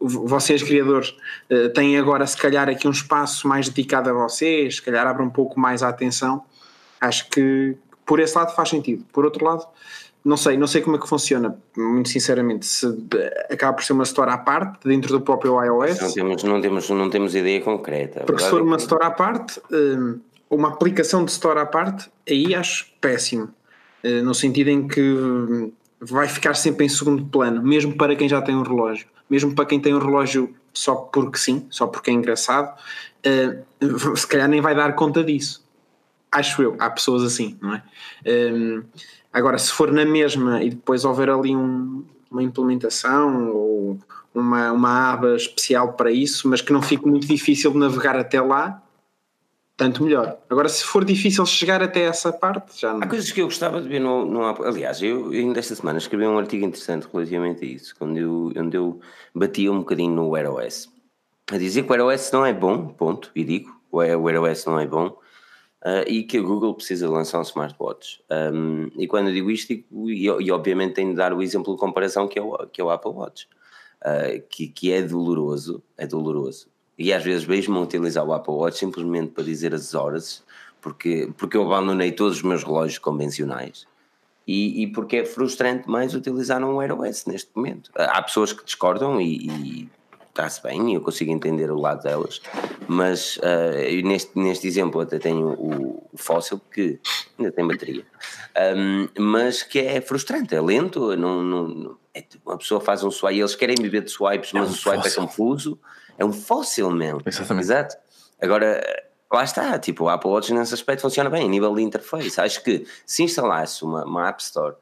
[0.00, 1.14] vocês criadores
[1.50, 5.22] uh, têm agora se calhar aqui um espaço mais dedicado a vocês, se calhar abre
[5.22, 6.42] um pouco mais a atenção.
[7.00, 9.04] Acho que por esse lado faz sentido.
[9.12, 9.66] Por outro lado,
[10.24, 12.86] não sei, não sei como é que funciona, muito sinceramente, se
[13.50, 16.00] acaba por ser uma store à parte dentro do próprio iOS.
[16.00, 18.24] Não temos, não temos, não temos ideia concreta.
[18.24, 20.18] Porque se for uma é store à parte, hum,
[20.50, 23.50] uma aplicação de store à parte, aí acho péssimo.
[24.02, 28.28] Eh, no sentido em que hum, vai ficar sempre em segundo plano, mesmo para quem
[28.28, 29.06] já tem um relógio.
[29.28, 32.76] Mesmo para quem tem um relógio só porque sim, só porque é engraçado,
[33.24, 33.58] eh,
[34.14, 35.66] se calhar nem vai dar conta disso.
[36.30, 37.82] Acho eu, há pessoas assim, não é?
[38.26, 38.82] Hum,
[39.32, 43.98] Agora, se for na mesma e depois houver ali um, uma implementação ou
[44.34, 48.40] uma, uma aba especial para isso, mas que não fique muito difícil de navegar até
[48.40, 48.82] lá,
[49.78, 50.36] tanto melhor.
[50.50, 53.00] Agora, se for difícil chegar até essa parte, já não.
[53.00, 54.26] Há coisas que eu gostava de ver no.
[54.26, 58.52] no aliás, eu ainda esta semana escrevi um artigo interessante relativamente a isso, quando eu,
[58.56, 59.00] onde eu
[59.32, 60.92] batia um bocadinho no Wear OS.
[61.52, 64.66] A dizer que o Wear OS não é bom, ponto, e digo, o Wear OS
[64.66, 65.16] não é bom,
[65.80, 68.20] Uh, e que a Google precisa lançar um smartwatch.
[68.52, 71.72] Um, e quando eu digo isto, digo, e, e, obviamente tenho de dar o exemplo
[71.72, 73.48] de comparação que é o, que é o Apple Watch,
[74.02, 76.68] uh, que, que é doloroso, é doloroso.
[76.98, 80.42] E às vezes vejo-me utilizar o Apple Watch simplesmente para dizer as horas,
[80.80, 83.86] porque, porque eu abandonei todos os meus relógios convencionais.
[84.46, 87.90] E, e porque é frustrante mais utilizar um Wear OS neste momento.
[87.94, 89.88] Há pessoas que discordam e, e
[90.38, 92.40] está-se bem, eu consigo entender o lado delas,
[92.86, 97.00] mas uh, neste, neste exemplo até tenho o, o fóssil que
[97.36, 98.04] ainda tem bateria,
[98.76, 103.40] um, mas que é frustrante, é lento, não, não, é, uma pessoa faz um swipe,
[103.40, 105.22] eles querem viver de swipes, mas é um o swipe é fóssil.
[105.22, 105.78] é confuso,
[106.18, 107.64] é um fóssil mesmo, Exatamente.
[107.64, 107.96] exato.
[108.40, 108.82] Agora,
[109.32, 112.62] lá está, tipo, o Apple Watch nesse aspecto funciona bem, a nível de interface, acho
[112.62, 114.74] que se instalasse uma, uma App Store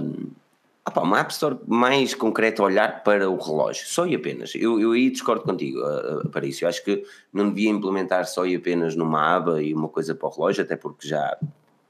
[0.00, 0.30] um,
[0.86, 4.54] Opa, uma App Store mais concreta olhar para o relógio, só e apenas.
[4.54, 6.64] Eu, eu aí discordo contigo, uh, para isso.
[6.64, 10.28] Eu acho que não devia implementar só e apenas numa aba e uma coisa para
[10.28, 11.38] o relógio, até porque já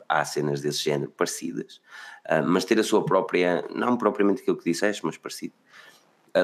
[0.09, 1.81] há cenas desse género parecidas,
[2.29, 5.55] uh, mas ter a sua própria, não propriamente aquilo que disseste, mas parecido,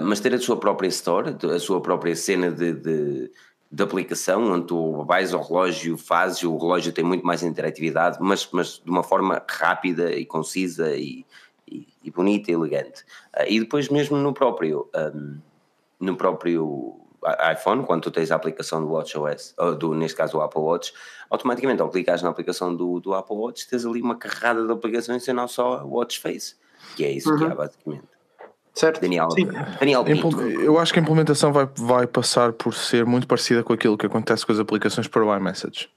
[0.02, 3.30] mas ter a sua própria store, a sua própria cena de, de,
[3.70, 8.48] de, aplicação, onde tu vais ao relógio, fazes, o relógio tem muito mais interatividade, mas,
[8.52, 11.24] mas de uma forma rápida e concisa e
[11.68, 13.02] e, e bonita e elegante.
[13.36, 15.38] Uh, e depois mesmo no próprio, um,
[16.00, 17.00] no próprio
[17.52, 20.92] iPhone, quando tu tens a aplicação do WatchOS, ou do, neste caso o Apple Watch,
[21.28, 25.26] automaticamente ao clicares na aplicação do, do Apple Watch tens ali uma carrada de aplicações
[25.26, 26.54] e não só Watch Face,
[26.94, 27.38] que é isso uhum.
[27.38, 28.15] que há basicamente.
[28.76, 29.00] Certo.
[29.00, 29.28] Daniel,
[29.80, 30.38] Daniel Pinto.
[30.42, 34.04] Eu acho que a implementação vai, vai passar por ser muito parecida com aquilo que
[34.04, 35.88] acontece com as aplicações para o iMessage.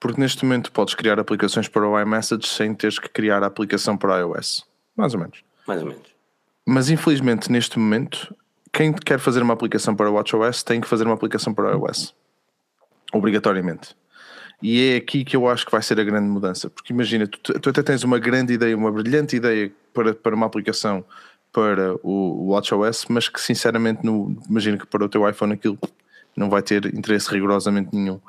[0.00, 3.96] Porque neste momento podes criar aplicações para o iMessage sem teres que criar a aplicação
[3.96, 4.66] para iOS.
[4.96, 5.44] Mais ou menos.
[5.64, 6.02] Mais ou menos.
[6.66, 8.34] Mas infelizmente neste momento,
[8.72, 11.86] quem quer fazer uma aplicação para o WatchOS tem que fazer uma aplicação para o
[11.86, 12.12] iOS.
[13.12, 13.96] Obrigatoriamente.
[14.60, 16.68] E é aqui que eu acho que vai ser a grande mudança.
[16.68, 20.46] Porque imagina, tu, tu até tens uma grande ideia, uma brilhante ideia para, para uma
[20.46, 21.04] aplicação
[21.54, 25.78] para o WatchOS, mas que sinceramente no, imagino que para o teu iPhone aquilo
[26.36, 28.20] não vai ter interesse rigorosamente nenhum.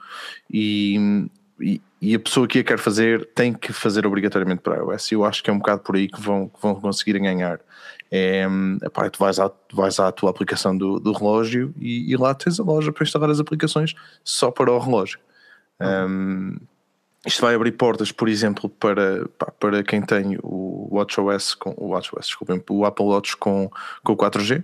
[0.48, 1.28] E,
[1.60, 5.12] e, e, a pessoa que a quer fazer tem que fazer obrigatoriamente para iOS.
[5.12, 7.60] Eu acho que é um bocado por aí que vão, que vão conseguir ganhar.
[8.12, 8.46] É,
[8.84, 12.60] epá, tu vais à, vais à tua aplicação do, do relógio e, e, lá tens
[12.60, 15.20] a loja para instalar as aplicações só para o relógio.
[15.82, 16.58] Um,
[17.26, 19.28] isto vai abrir portas, por exemplo, para,
[19.60, 23.70] para quem tem o WatchOS com o WatchOS, desculpem, o Apple Watch com,
[24.04, 24.64] com o 4G.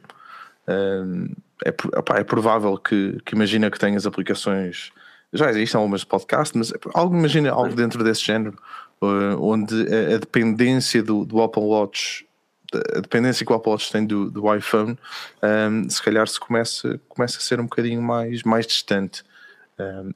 [1.66, 1.74] É,
[2.16, 4.92] é provável que, que imagina que tenhas aplicações,
[5.34, 8.58] já existem algumas podcasts, mas algo, imagina algo dentro desse género,
[9.02, 12.28] uh, onde a, a dependência do, do, Apple Watch,
[12.74, 14.98] a dependência que o Apple Watch tem do, do iPhone,
[15.44, 19.24] um, se calhar se começa, começa a ser um bocadinho mais, mais distante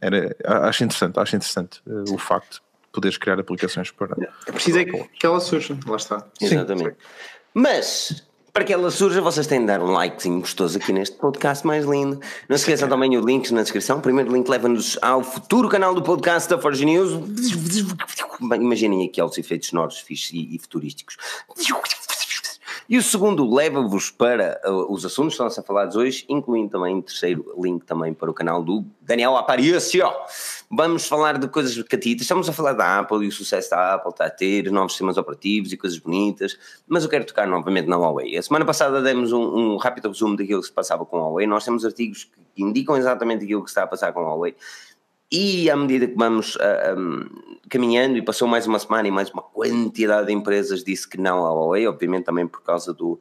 [0.02, 0.36] era,
[0.68, 4.16] acho interessante, acho interessante uh, o facto de poderes criar aplicações para.
[4.48, 6.26] É preciso é que ela surja, lá está.
[6.42, 6.92] Exatamente.
[6.92, 6.96] Sim.
[7.54, 8.26] Mas
[8.56, 11.84] para que ela surja, vocês têm de dar um likezinho gostoso aqui neste podcast mais
[11.84, 12.22] lindo.
[12.48, 13.98] Não se esqueçam também o link na descrição.
[13.98, 17.12] O primeiro link leva-nos ao futuro canal do podcast da Forge News.
[18.40, 21.18] Imaginem aqui os efeitos sonoros fixos e, e futurísticos.
[22.88, 26.96] E o segundo leva-vos para uh, os assuntos que estão a falados hoje, incluindo também
[26.96, 30.06] o terceiro link também para o canal do Daniel Aparicio.
[30.70, 32.22] Vamos falar de coisas catitas.
[32.22, 35.18] Estamos a falar da Apple e o sucesso da Apple está a ter, novos sistemas
[35.18, 38.38] operativos e coisas bonitas, mas eu quero tocar novamente na Huawei.
[38.38, 41.48] A semana passada demos um, um rápido resumo daquilo que se passava com a Huawei.
[41.48, 44.56] Nós temos artigos que indicam exatamente aquilo que está a passar com a Huawei.
[45.32, 49.12] E à medida que vamos uh, ah, um, caminhando, e passou mais uma semana e
[49.12, 53.20] mais uma quantidade de empresas disse que não à Huawei, obviamente também por causa do,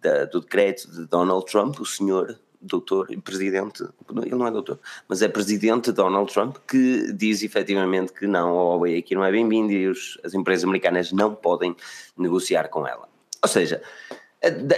[0.00, 4.78] da, do decreto de Donald Trump, o senhor doutor e presidente, ele não é doutor,
[5.08, 9.32] mas é presidente Donald Trump, que diz efetivamente que não, a Huawei aqui não é
[9.32, 11.74] bem-vinda e os, as empresas americanas não podem
[12.16, 13.08] negociar com ela.
[13.42, 13.82] Ou seja,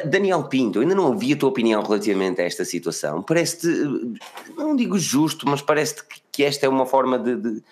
[0.05, 3.23] Daniel Pinto, ainda não ouvi a tua opinião relativamente a esta situação.
[3.23, 3.67] Parece-te,
[4.57, 7.63] não digo justo, mas parece-te que esta é uma forma de, de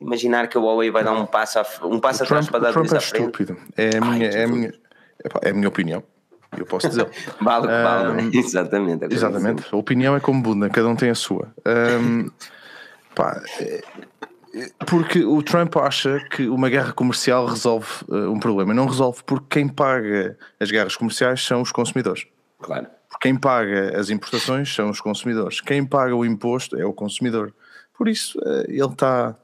[0.00, 2.92] imaginar que a Huawei vai dar um passo, a, um passo atrás para dar Trump
[2.92, 3.56] é estúpido.
[3.76, 4.74] É a minha, Ai, é, a minha,
[5.42, 6.02] é a minha opinião.
[6.56, 7.08] Eu posso dizer.
[7.40, 9.04] vale o que vale, um, Exatamente.
[9.04, 9.66] É exatamente.
[9.70, 11.52] A opinião é como Bunda, cada um tem a sua.
[11.66, 12.30] Um,
[13.14, 13.40] pá,
[14.86, 18.74] porque o Trump acha que uma guerra comercial resolve uh, um problema.
[18.74, 22.26] Não resolve porque quem paga as guerras comerciais são os consumidores.
[22.60, 22.86] Claro.
[23.20, 25.60] Quem paga as importações são os consumidores.
[25.60, 27.54] Quem paga o imposto é o consumidor.
[27.96, 29.34] Por isso, uh, ele está.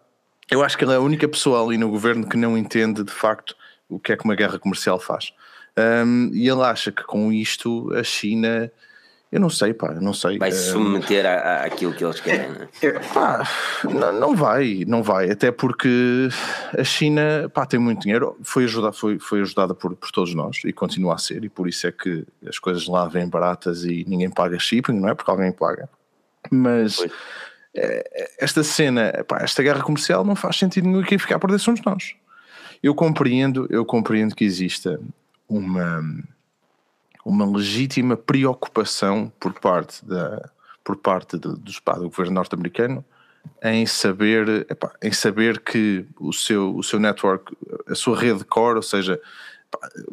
[0.51, 3.12] Eu acho que ele é a única pessoa ali no governo que não entende de
[3.12, 3.57] facto
[3.88, 5.33] o que é que uma guerra comercial faz.
[5.77, 8.71] Um, e ele acha que com isto a China
[9.35, 10.38] eu não sei, pá, não sei.
[10.38, 13.01] Vai se submeter à, àquilo que eles querem, não é?
[13.12, 13.42] Pá,
[13.83, 16.29] não, não vai, não vai, até porque
[16.79, 20.61] a China, pá, tem muito dinheiro, foi ajudada, foi, foi ajudada por, por todos nós
[20.64, 24.05] e continua a ser, e por isso é que as coisas lá vêm baratas e
[24.07, 25.14] ninguém paga shipping, não é?
[25.16, 25.88] Porque alguém paga.
[26.49, 27.11] Mas pois.
[27.75, 31.51] Eh, esta cena, pá, esta guerra comercial não faz sentido nenhum e quem ficar por
[31.51, 32.14] dentro somos nós.
[32.81, 35.01] Eu compreendo, eu compreendo que exista
[35.49, 36.05] uma
[37.25, 40.51] uma legítima preocupação por parte, da,
[40.83, 43.05] por parte do, do, do governo norte-americano
[43.63, 47.57] em saber, epá, em saber que o seu, o seu network,
[47.87, 49.21] a sua rede core, ou seja,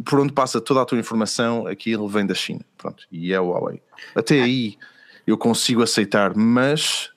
[0.06, 2.62] por onde passa toda a tua informação, aquilo vem da China.
[2.78, 3.82] Pronto, e é o Huawei.
[4.16, 4.78] Até aí
[5.26, 7.12] eu consigo aceitar, mas,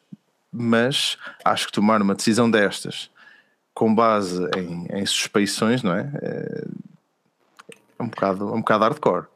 [0.52, 3.10] mas acho que tomar uma decisão destas
[3.72, 6.10] com base em, em suspeições, não é?
[6.22, 6.64] É,
[7.98, 9.26] é um bocado, é um bocado hardcore.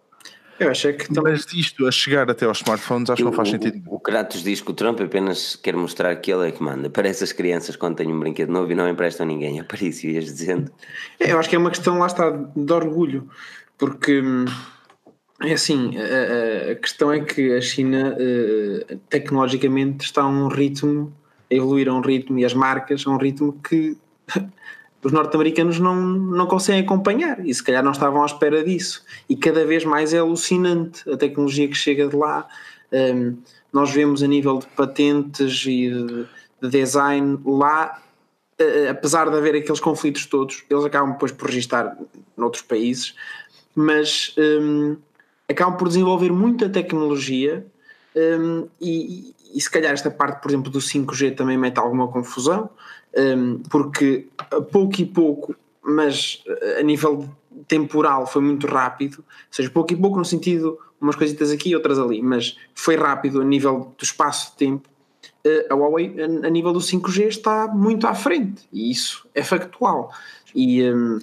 [0.58, 1.32] Eu acho que também...
[1.32, 3.82] Mas disto a chegar até aos smartphones, acho que não faz sentido.
[3.86, 6.90] O, o Kratos diz que o Trump apenas quer mostrar que ele é que manda.
[6.90, 9.60] Parece as crianças quando têm um brinquedo novo e não emprestam ninguém.
[9.60, 10.70] É para isso, ias dizendo.
[11.20, 13.28] É, eu acho que é uma questão, lá está, de orgulho.
[13.76, 14.20] Porque,
[15.42, 21.12] é assim, a, a questão é que a China eh, tecnologicamente está a um ritmo,
[21.48, 23.96] a evoluir a um ritmo e as marcas a um ritmo que
[25.02, 29.04] os norte-americanos não, não conseguem acompanhar e se calhar não estavam à espera disso.
[29.28, 32.48] E cada vez mais é alucinante a tecnologia que chega de lá.
[32.92, 33.36] Um,
[33.72, 36.26] nós vemos a nível de patentes e de,
[36.62, 38.00] de design lá,
[38.60, 41.96] uh, apesar de haver aqueles conflitos todos, eles acabam depois por registar
[42.36, 43.14] noutros países,
[43.74, 44.96] mas um,
[45.48, 47.64] acabam por desenvolver muita tecnologia
[48.16, 52.68] um, e, e, se calhar esta parte, por exemplo, do 5G também mete alguma confusão,
[53.18, 54.28] um, porque
[54.70, 56.42] pouco e pouco, mas
[56.78, 57.28] a nível
[57.66, 61.98] temporal foi muito rápido, ou seja, pouco e pouco no sentido umas coisitas aqui outras
[61.98, 64.88] ali, mas foi rápido a nível do espaço de tempo.
[65.46, 69.42] Uh, a Huawei, a, a, nível do 5G, está muito à frente e isso é
[69.42, 70.12] factual.
[70.54, 71.20] E um,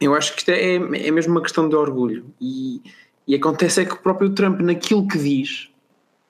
[0.00, 2.26] eu acho que isto é, é mesmo uma questão de orgulho.
[2.40, 2.80] E,
[3.26, 5.68] e acontece é que o próprio Trump, naquilo que diz,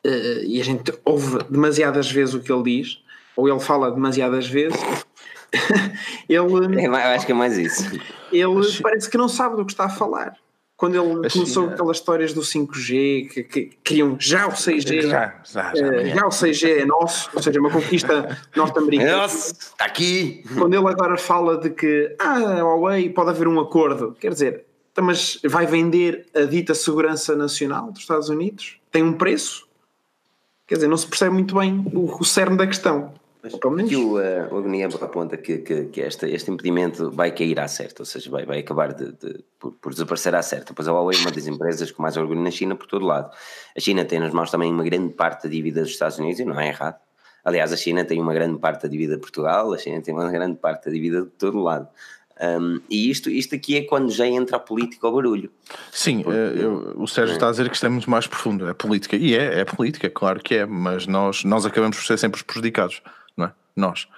[0.06, 3.02] uh, e a gente ouve demasiadas vezes o que ele diz,
[3.38, 4.76] ou ele fala demasiadas vezes,
[6.28, 6.80] ele.
[6.80, 7.88] É, eu acho que é mais isso.
[8.32, 10.36] Ele parece que não sabe do que está a falar.
[10.76, 11.74] Quando ele a começou China...
[11.74, 16.26] aquelas histórias do 5G, que, que queriam já o 6G, já, já, já, uh, já
[16.26, 19.10] o 6G é nosso, ou seja, uma conquista norte-americana.
[19.10, 20.42] É nosso, está aqui.
[20.56, 24.64] Quando ele agora fala de que ah, a Huawei pode haver um acordo, quer dizer,
[24.90, 28.80] então, mas vai vender a dita segurança nacional dos Estados Unidos?
[28.90, 29.68] Tem um preço?
[30.66, 33.14] Quer dizer, não se percebe muito bem o, o cerne da questão.
[33.42, 33.54] Mas
[33.88, 37.68] que o, uh, o Agonia aponta que, que, que este, este impedimento vai cair à
[37.68, 40.74] certa, ou seja, vai, vai acabar de, de por, por, desaparecer à certa.
[40.74, 43.30] Pois a Huawei é uma das empresas com mais orgulho na China por todo lado.
[43.76, 46.44] A China tem nas mãos também uma grande parte da dívida dos Estados Unidos e
[46.44, 46.96] não é errado.
[47.44, 50.30] Aliás, a China tem uma grande parte da dívida de Portugal, a China tem uma
[50.30, 51.88] grande parte da dívida de todo lado.
[52.40, 55.50] Um, e isto, isto aqui é quando já entra a política ao barulho.
[55.90, 57.36] Sim, Porque, eh, eu, o Sérgio é.
[57.36, 59.16] está a dizer que isto é muito mais profundo, é política.
[59.16, 62.42] E é, é política, claro que é, mas nós, nós acabamos por ser sempre os
[62.42, 63.02] prejudicados?
[63.78, 64.08] Nós.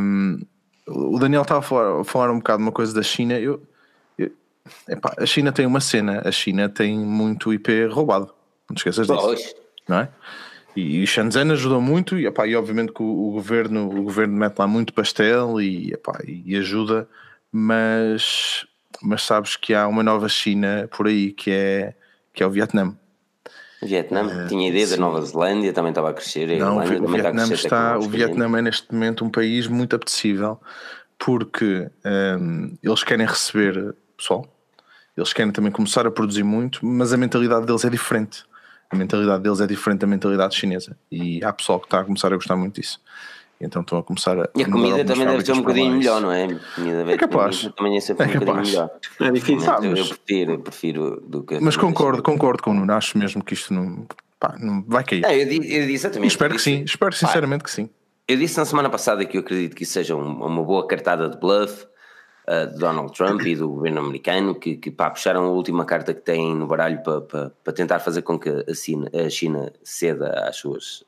[0.00, 0.40] Um,
[0.86, 3.38] o Daniel estava a falar, a falar, um bocado uma coisa da China.
[3.38, 3.62] Eu,
[4.18, 4.30] eu
[4.88, 8.32] epá, a China tem uma cena, a China tem muito IP roubado.
[8.68, 9.20] Não te esqueças disso.
[9.20, 9.54] Pois.
[9.88, 10.08] Não é?
[10.74, 14.36] E, e Shenzhen ajudou muito, e, epá, e obviamente que o, o, governo, o governo
[14.36, 17.08] mete lá muito pastel e, epá, e ajuda
[17.56, 18.66] mas,
[19.00, 21.94] mas sabes que há uma nova China por aí que é,
[22.34, 22.94] que é o Vietnã.
[23.86, 24.94] Vietnã uh, tinha ideia sim.
[24.94, 26.50] da Nova Zelândia, também estava a crescer.
[26.50, 30.60] A Não, o, Vietnã está, está o Vietnã é neste momento um país muito apetecível
[31.18, 34.46] porque um, ehm, eles querem receber pessoal,
[35.16, 38.44] eles querem também começar a produzir muito, mas a mentalidade deles é diferente.
[38.90, 42.32] A mentalidade deles é diferente da mentalidade chinesa e há pessoal que está a começar
[42.32, 43.00] a gostar muito disso.
[43.60, 44.48] Então estão a começar a.
[44.54, 46.44] E a comida também deve ser um bocadinho melhor, não é?
[46.44, 47.70] A comida é capaz.
[47.76, 48.90] Também é sempre é um bocadinho melhor.
[49.20, 49.70] É difícil.
[49.70, 49.98] Ah, mas...
[49.98, 51.58] Eu prefiro, prefiro do que.
[51.60, 52.92] Mas concordo, concordo com o Nuno.
[52.92, 54.06] Acho mesmo que isto não,
[54.38, 55.24] pá, não vai cair.
[55.24, 56.28] É, eu, disse, eu disse também.
[56.28, 56.82] Espero que sim.
[56.82, 57.88] Espero sinceramente que sim.
[58.28, 61.38] Eu disse na semana passada que eu acredito que isso seja uma boa cartada de
[61.38, 61.86] bluff
[62.48, 66.12] uh, de Donald Trump e do governo americano que, que pá, puxaram a última carta
[66.12, 69.72] que têm no baralho para, para, para tentar fazer com que a China, a China
[69.82, 71.04] ceda às suas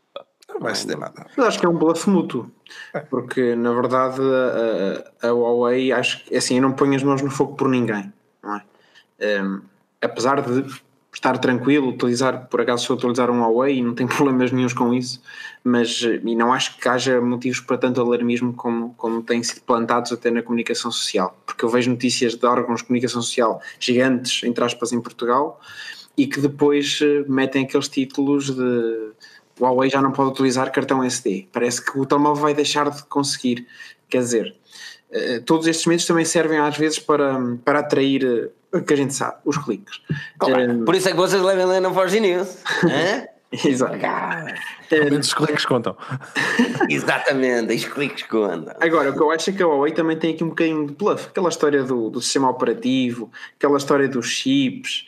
[0.58, 1.26] não vai ceder nada.
[1.36, 2.50] Mas acho que é um bluff mútuo.
[2.92, 3.00] É.
[3.00, 4.20] Porque, na verdade,
[5.22, 8.12] a, a, Huawei, acho que, assim, eu não ponho as mãos no fogo por ninguém.
[8.42, 8.62] Não é?
[9.42, 9.62] Um,
[10.02, 10.64] apesar de
[11.12, 14.92] estar tranquilo, utilizar, por acaso se eu utilizar um Huawei não tenho problemas nenhums com
[14.92, 15.22] isso,
[15.64, 20.12] mas e não acho que haja motivos para tanto alarmismo como, como têm sido plantados
[20.12, 24.62] até na comunicação social, porque eu vejo notícias de órgãos de comunicação social gigantes, entre
[24.62, 25.60] aspas, em Portugal,
[26.16, 29.12] e que depois eh, metem aqueles títulos de
[29.58, 31.48] o Huawei já não pode utilizar cartão SD.
[31.52, 33.66] Parece que o telemóvel vai deixar de conseguir.
[34.08, 34.54] Quer dizer,
[35.10, 38.96] eh, todos estes métodos também servem às vezes para, para atrair o eh, que a
[38.96, 40.00] gente sabe, os cliques.
[40.42, 42.58] Um, Por isso é que vocês levam lá na Forge News.
[43.50, 43.96] Exato.
[45.18, 45.96] os cliques contam.
[46.90, 48.74] Exatamente, os cliques contam.
[48.78, 50.92] Agora, o que eu acho é que a Huawei também tem aqui um bocadinho de
[50.92, 51.28] bluff.
[51.28, 55.06] Aquela história do, do sistema operativo, aquela história dos chips.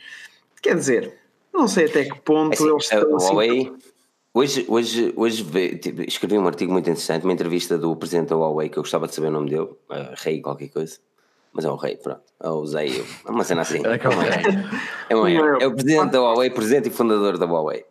[0.62, 1.18] Quer dizer,
[1.52, 3.16] não sei até que ponto é assim, eles estão.
[3.16, 3.60] A Huawei.
[3.60, 3.89] Assim,
[4.32, 5.44] Hoje, hoje, hoje
[5.78, 9.08] tipo, escrevi um artigo muito interessante, uma entrevista do presidente da Huawei, que eu gostava
[9.08, 10.98] de saber o nome dele, uh, Rei qualquer coisa,
[11.52, 13.82] mas é o Rei, pronto, é o Zé, é uma cena assim.
[15.10, 17.84] É, é, um é, o presidente da Huawei, presidente e fundador da Huawei.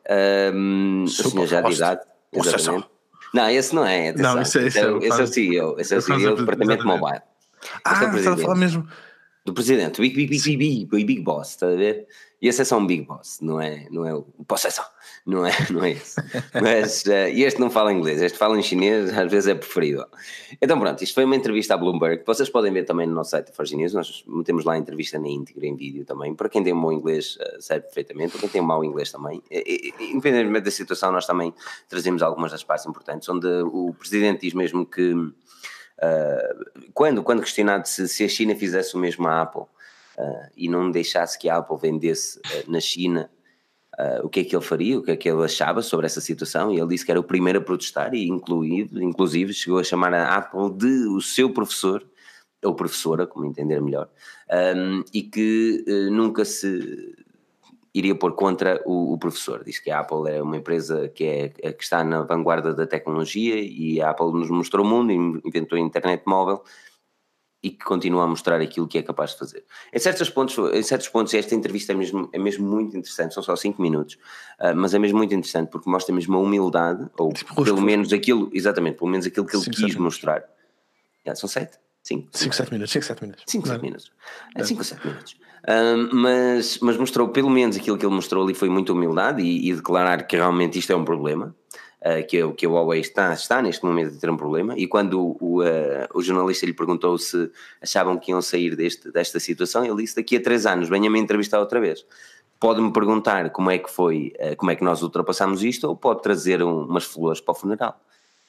[0.54, 2.88] Um, o senhor já de idade, exatamente.
[3.34, 4.14] Não, esse não é.
[4.14, 6.88] Não, esse, esse, é, é, esse é o CEO, esse é o CEO do departamento
[6.88, 7.22] mobile.
[7.84, 8.88] Ah, é está a falar mesmo.
[9.44, 12.08] Do presidente, o Big, Big, Big, Big, Big, Big Boss, está a ver?
[12.42, 14.86] E esse é só um Big Boss, não é, não é o possessor
[15.26, 16.16] não é, não é isso.
[16.62, 20.06] Mas uh, este não fala inglês, este fala em chinês, às vezes é preferido.
[20.62, 23.48] Então pronto, isto foi uma entrevista à Bloomberg, vocês podem ver também no nosso site
[23.48, 26.64] da Forge News, nós metemos lá a entrevista na íntegra em vídeo também, para quem
[26.64, 29.42] tem um bom inglês uh, serve perfeitamente, para quem tem um mau inglês também.
[29.52, 31.54] E, e, independentemente da situação, nós também
[31.88, 35.34] trazemos algumas das partes importantes, onde o Presidente diz mesmo que uh,
[36.94, 39.64] quando, quando questionado se, se, a China fizesse o mesmo à Apple
[40.56, 43.30] e não deixasse que a Apple vendesse na China
[44.00, 46.22] uh, o que é que ele faria, o que é que ele achava sobre essa
[46.22, 49.84] situação, e ele disse que era o primeiro a protestar, e incluído, inclusive chegou a
[49.84, 52.06] chamar a Apple de o seu professor,
[52.64, 54.10] ou professora, como entender melhor,
[54.76, 57.16] um, e que uh, nunca se
[57.94, 59.64] iria pôr contra o, o, professor.
[59.64, 62.86] Diz que a Apple é uma empresa que, é, é, que está na vanguarda da
[62.86, 65.12] tecnologia e a Apple nos mostrou o mundo,
[65.44, 66.64] inventou a internet móvel
[67.62, 69.66] e que continua a mostrar aquilo que é capaz de fazer.
[69.94, 73.44] Em certos pontos, em certos pontos esta entrevista é mesmo, é mesmo muito interessante, são
[73.44, 74.16] só 5 minutos,
[74.60, 78.14] uh, mas é mesmo muito interessante porque mostra mesmo a humildade, ou tipo, pelo menos
[78.14, 80.44] aquilo, exatamente, pelo menos aquilo que ele quis mostrar.
[81.26, 81.78] Yeah, são 7?
[82.32, 83.44] 5, 7 minutos, 5, 7 minutos.
[83.46, 84.12] 5, 7 minutos.
[84.64, 85.34] 5 ou 7 minutos.
[85.60, 89.70] Uh, mas, mas mostrou, pelo menos aquilo que ele mostrou ali foi muita humildade e,
[89.70, 91.54] e declarar que realmente isto é um problema
[92.02, 94.74] uh, que, que a Huawei está, está neste momento a ter um problema.
[94.78, 97.50] E quando o, uh, o jornalista lhe perguntou se
[97.82, 101.60] achavam que iam sair deste, desta situação, ele disse: daqui a três anos, venha-me entrevistar
[101.60, 102.06] outra vez.
[102.60, 106.22] Pode-me perguntar como é que foi, uh, como é que nós ultrapassamos isto, ou pode
[106.22, 108.00] trazer um, umas flores para o funeral.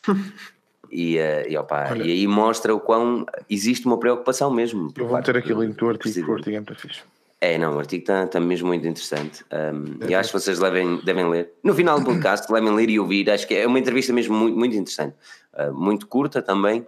[0.93, 4.93] E, uh, e, opa, e, aí mostra o quão existe uma preocupação mesmo.
[4.97, 7.03] Eu vou ter aqui o link do artigo, o artigo é muito fixe.
[7.41, 10.59] É, não, o artigo está tá mesmo muito interessante um, é, e acho que vocês
[10.59, 11.55] devem, devem ler.
[11.65, 13.31] No final do podcast, devem ler e ouvir.
[13.31, 15.17] Acho que é uma entrevista mesmo muito, muito interessante,
[15.55, 16.87] uh, muito curta também.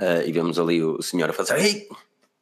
[0.00, 1.86] Uh, e vemos ali o senhor a fazer: Ei,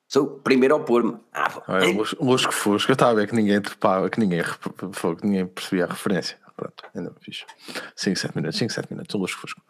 [0.06, 1.16] sou o primeiro ao pôr-me.
[1.32, 1.52] Ah,
[1.82, 5.86] é, Lusco Fusco, eu estava a ver que ninguém trepava, que ninguém, que ninguém percebia
[5.86, 6.38] a referência.
[6.56, 7.44] Pronto, ainda fiz
[7.96, 9.60] 5, 7 minutos, 5, 7 minutos, o Lusco Fusco.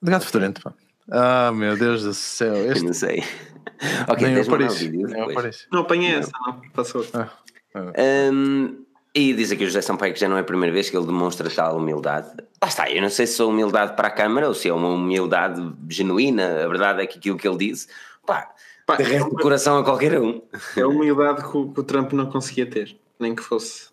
[0.00, 0.72] De gato fedorento, pá.
[1.10, 2.54] Ah, meu Deus do céu.
[2.54, 2.78] Este...
[2.78, 3.24] Eu não sei.
[4.08, 4.88] ok, nem aparece.
[4.88, 5.66] Nem aparece.
[5.72, 6.60] Não apanhei essa, não.
[6.72, 7.04] Passou.
[7.12, 7.28] Ah,
[7.74, 7.92] ah.
[8.32, 8.84] Um,
[9.14, 11.06] e diz aqui o José Sampaio que já não é a primeira vez que ele
[11.06, 12.28] demonstra tal humildade.
[12.62, 14.88] Lá está, eu não sei se é humildade para a Câmara ou se é uma
[14.88, 16.64] humildade genuína.
[16.64, 17.88] A verdade é que aquilo que ele disse,
[18.24, 18.52] pá,
[18.86, 20.40] pá derrete é o coração a qualquer um.
[20.76, 23.90] É a humildade que o, que o Trump não conseguia ter, nem que fosse.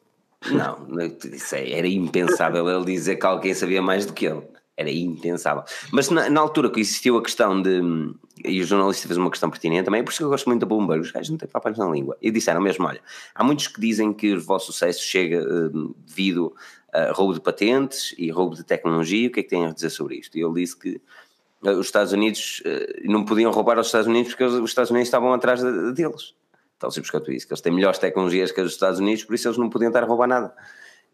[0.51, 0.85] Não,
[1.33, 4.43] isso é, era impensável ele dizer que alguém sabia mais do que ele
[4.77, 5.63] era impensável.
[5.91, 7.81] Mas na, na, altura que existiu a questão de.
[8.45, 10.61] E o jornalista fez uma questão pertinente também, é por isso que eu gosto muito
[10.61, 12.15] da Bloomberg, os gajos não têm papas na língua.
[12.21, 13.01] E disseram mesmo: olha,
[13.33, 16.55] há muitos que dizem que o vosso sucesso chega uh, devido
[16.93, 19.89] a roubo de patentes e roubo de tecnologia, o que é que têm a dizer
[19.89, 20.37] sobre isto?
[20.37, 21.01] E ele disse que
[21.63, 25.07] uh, os Estados Unidos uh, não podiam roubar aos Estados Unidos porque os Estados Unidos
[25.07, 26.35] estavam atrás de, deles.
[26.77, 29.47] Então, simples quanto isso, que eles têm melhores tecnologias que os Estados Unidos, por isso
[29.47, 30.53] eles não podiam estar a roubar nada.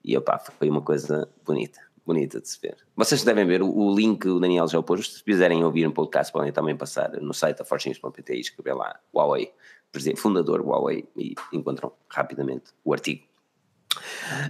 [0.03, 2.77] E opá, foi uma coisa bonita bonita de se ver.
[2.95, 6.51] Vocês devem ver o, link, o Daniel já pôs, se quiserem ouvir um podcast podem
[6.51, 9.51] também passar no site da fortunes.pt e escrever lá Huawei,
[10.17, 13.23] fundador Huawei e encontram rapidamente o artigo.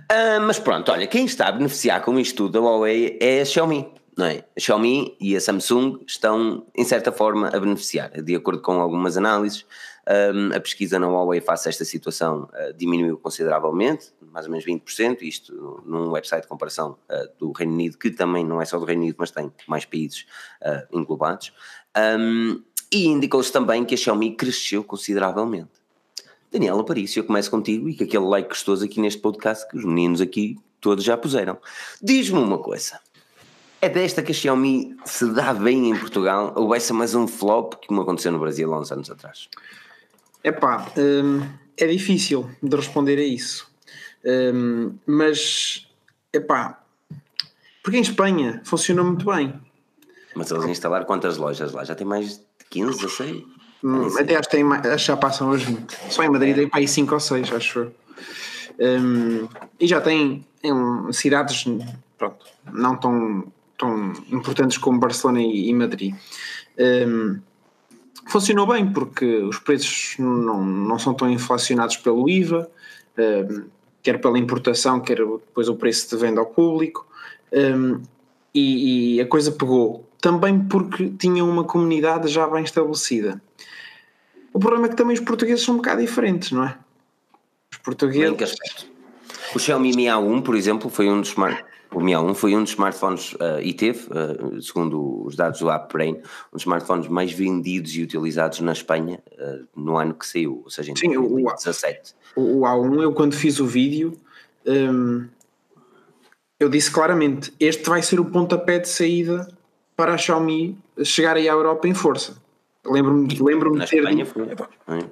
[0.10, 3.46] Ah, mas pronto, olha, quem está a beneficiar com isto tudo da Huawei é a
[3.46, 4.44] Xiaomi, não é?
[4.56, 9.18] A Xiaomi e a Samsung estão, em certa forma, a beneficiar, de acordo com algumas
[9.18, 9.66] análises.
[10.06, 14.66] Um, a pesquisa na Huawei face a esta situação uh, diminuiu consideravelmente, mais ou menos
[14.66, 18.80] 20%, isto num website de comparação uh, do Reino Unido, que também não é só
[18.80, 20.26] do Reino Unido, mas tem mais países
[20.62, 21.54] uh, englobados.
[21.96, 25.72] Um, e indicou-se também que a Xiaomi cresceu consideravelmente.
[26.52, 29.86] Daniela Aparício, eu começo contigo e que aquele like gostoso aqui neste podcast que os
[29.86, 31.58] meninos aqui todos já puseram.
[32.02, 33.00] Diz-me uma coisa.
[33.82, 37.74] É desta que a Xiaomi se dá bem em Portugal ou ser mais um flop
[37.76, 39.50] que como aconteceu no Brasil há uns anos atrás?
[40.44, 41.42] Epá, hum,
[41.76, 43.73] é difícil de responder a isso.
[44.26, 45.88] Hum, mas,
[46.32, 46.82] epá,
[47.84, 49.54] porque em Espanha funcionou muito bem.
[50.36, 51.84] Mas eles instalaram quantas lojas lá?
[51.84, 53.44] Já tem mais de 15, 16?
[53.84, 55.78] Hum, até acho que, tem acho que já passam hoje.
[56.10, 57.92] Só em Madrid tem para aí 5 ou 6, acho
[58.80, 59.48] um,
[59.80, 61.66] E já tem em cidades
[62.18, 66.16] pronto, não tão, tão importantes como Barcelona e, e Madrid.
[66.80, 67.40] Um,
[68.28, 72.70] funcionou bem porque os preços não, não são tão inflacionados pelo IVA,
[73.18, 73.66] um,
[74.04, 77.08] quer pela importação, quer depois o preço de venda ao público,
[77.52, 78.02] um,
[78.54, 80.08] e, e, a coisa pegou.
[80.22, 83.42] Também porque tinha uma comunidade já bem estabelecida.
[84.54, 86.78] O problema é que também os portugueses são um bocado diferentes, não é?
[87.72, 88.56] Os portugueses.
[89.56, 91.64] O Xiaomi Mi A1, por exemplo, foi um dos mais
[91.94, 95.70] o Mi A1 foi um dos smartphones uh, e teve, uh, segundo os dados do
[95.70, 100.62] AppBrain, um dos smartphones mais vendidos e utilizados na Espanha uh, no ano que saiu,
[100.64, 102.14] ou seja, em Sim, 2017.
[102.36, 104.14] O, o A1, eu quando fiz o vídeo,
[104.66, 105.28] um,
[106.60, 109.48] eu disse claramente: este vai ser o pontapé de saída
[109.96, 112.43] para a Xiaomi chegar aí à Europa em força.
[112.86, 114.00] Lembro-me lembro de ter.
[114.00, 114.46] Espanha foi.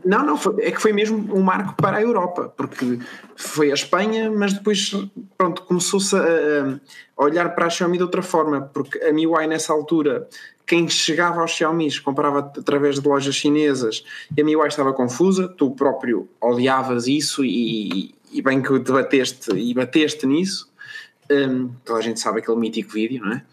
[0.03, 2.99] Não, não, foi, é que foi mesmo um marco para a Europa, porque
[3.38, 4.91] foi a Espanha, mas depois
[5.38, 9.72] pronto, começou-se a, a, olhar para a Xiaomi de outra forma, porque a MIUI nessa
[9.72, 10.28] altura,
[10.67, 14.03] quem chegava aos Xiaomi comprava através de lojas chinesas
[14.36, 19.74] e a MIUI estava confusa, tu próprio odiavas isso e, e bem que debateste e
[19.74, 20.69] bateste nisso.
[21.32, 23.43] Um, toda a gente sabe aquele mítico vídeo, não é?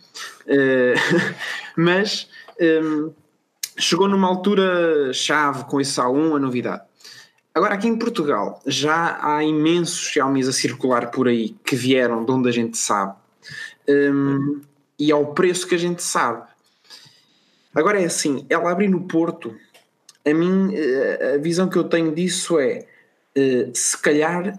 [0.48, 1.34] Uh,
[1.78, 2.28] mas.
[2.60, 3.12] Um,
[3.78, 6.82] chegou numa altura chave com esse A1 a novidade.
[7.54, 12.30] Agora, aqui em Portugal, já há imensos Xiaomi a circular por aí que vieram de
[12.30, 13.14] onde a gente sabe
[13.88, 14.60] um,
[14.98, 16.46] e ao preço que a gente sabe.
[17.74, 19.54] Agora é assim, ela abrir no Porto,
[20.26, 22.86] a mim, eh, a visão que eu tenho disso é
[23.34, 24.58] eh, se calhar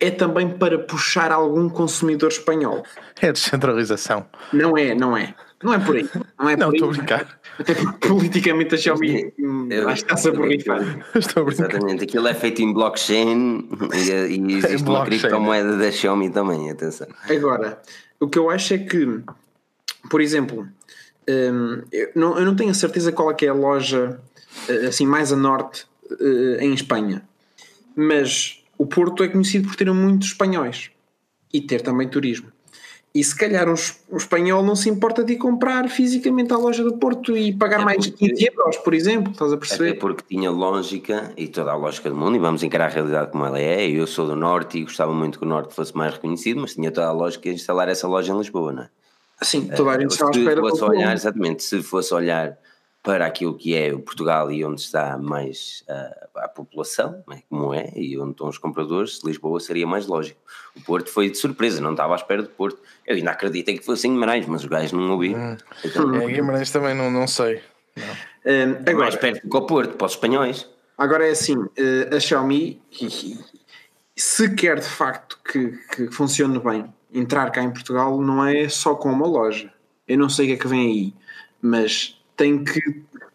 [0.00, 2.82] é também para puxar algum consumidor espanhol.
[3.20, 4.26] É descentralização.
[4.52, 5.34] Não é, não é.
[5.62, 6.08] Não é por aí.
[6.38, 7.40] Não é não, estou a brincar.
[7.58, 9.32] Até porque politicamente a Xiaomi
[9.70, 10.80] eu, acho que está-se a borrifar.
[11.14, 11.70] Estou a brincar.
[11.70, 17.06] Exatamente, aquilo é feito em blockchain e, e existe uma criptomoeda da Xiaomi também, atenção.
[17.28, 17.80] Agora,
[18.18, 19.20] o que eu acho é que,
[20.10, 20.66] por exemplo,
[21.28, 24.20] um, eu, não, eu não tenho a certeza qual é que é a loja
[24.68, 27.22] eh, assim mais a norte uh, em Espanha,
[27.96, 30.90] mas o Porto é conhecido por ter muitos espanhóis
[31.52, 32.51] e ter também turismo.
[33.14, 33.74] E se calhar um,
[34.10, 37.82] um espanhol não se importa de ir comprar fisicamente à loja do Porto e pagar
[37.82, 39.90] é mais de 15 euros, por exemplo, estás a perceber?
[39.90, 43.30] Até porque tinha lógica e toda a lógica do mundo, e vamos encarar a realidade
[43.30, 43.86] como ela é.
[43.86, 46.90] Eu sou do Norte e gostava muito que o Norte fosse mais reconhecido, mas tinha
[46.90, 48.88] toda a lógica de instalar essa loja em Lisboa, não é?
[49.42, 50.62] Sim, toda a gente estava à espera.
[50.62, 52.58] Se fosse olhar, exatamente, se fosse olhar
[53.02, 57.42] para aquilo que é o Portugal e onde está mais a, a população, é?
[57.48, 60.40] como é, e onde estão os compradores, Lisboa seria mais lógico.
[60.76, 62.80] O Porto foi de surpresa, não estava à espera do Porto.
[63.04, 65.40] Eu ainda acreditei que fosse em Guimarães, mas os gajos não ouviram.
[65.40, 65.56] Hum.
[65.84, 67.60] Então, é, Guimarães também não, não sei.
[67.96, 68.32] Não.
[68.44, 70.68] Um, agora, mais perto do que o Porto, para os espanhóis.
[70.96, 72.80] Agora é assim, eh, a Xiaomi,
[74.16, 78.94] se quer de facto que, que funcione bem, entrar cá em Portugal não é só
[78.94, 79.72] com uma loja.
[80.06, 81.14] Eu não sei o que é que vem aí,
[81.60, 82.80] mas tem que.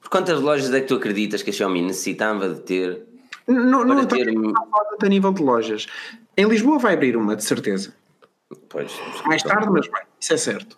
[0.02, 3.04] Por quantas lojas é que tu acreditas que a Xiaomi necessitava de ter?
[3.48, 4.28] Não, não ter...
[4.28, 5.88] a nível de lojas.
[6.36, 7.94] Em Lisboa vai abrir uma, de certeza.
[8.70, 8.92] Pois,
[9.26, 10.78] Mais tarde, mas vai, isso é certo.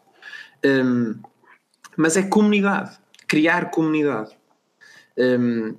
[0.64, 1.16] Um,
[1.98, 4.32] mas é comunidade, criar comunidade.
[5.18, 5.76] Um,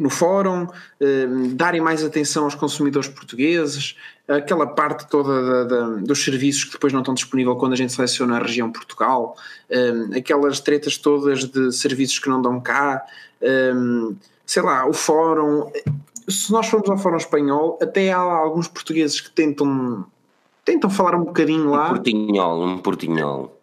[0.00, 0.66] no fórum,
[0.98, 3.96] um, darem mais atenção aos consumidores portugueses,
[4.26, 7.92] aquela parte toda da, da, dos serviços que depois não estão disponíveis quando a gente
[7.92, 9.36] seleciona a região Portugal,
[9.70, 13.04] um, aquelas tretas todas de serviços que não dão cá,
[13.74, 15.70] um, sei lá, o fórum.
[16.26, 20.06] Se nós formos ao fórum espanhol, até há alguns portugueses que tentam,
[20.64, 21.88] tentam falar um bocadinho lá.
[21.88, 23.60] Um portinhol, um portinhol.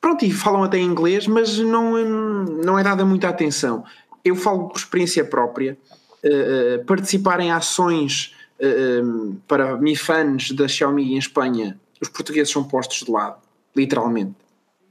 [0.00, 1.96] Pronto, e falam até inglês, mas não,
[2.44, 3.84] não é dada muita atenção.
[4.26, 5.78] Eu falo por experiência própria,
[6.24, 12.52] uh, uh, participar em ações uh, para Mi fãs da Xiaomi em Espanha, os portugueses
[12.52, 13.36] são postos de lado,
[13.74, 14.34] literalmente.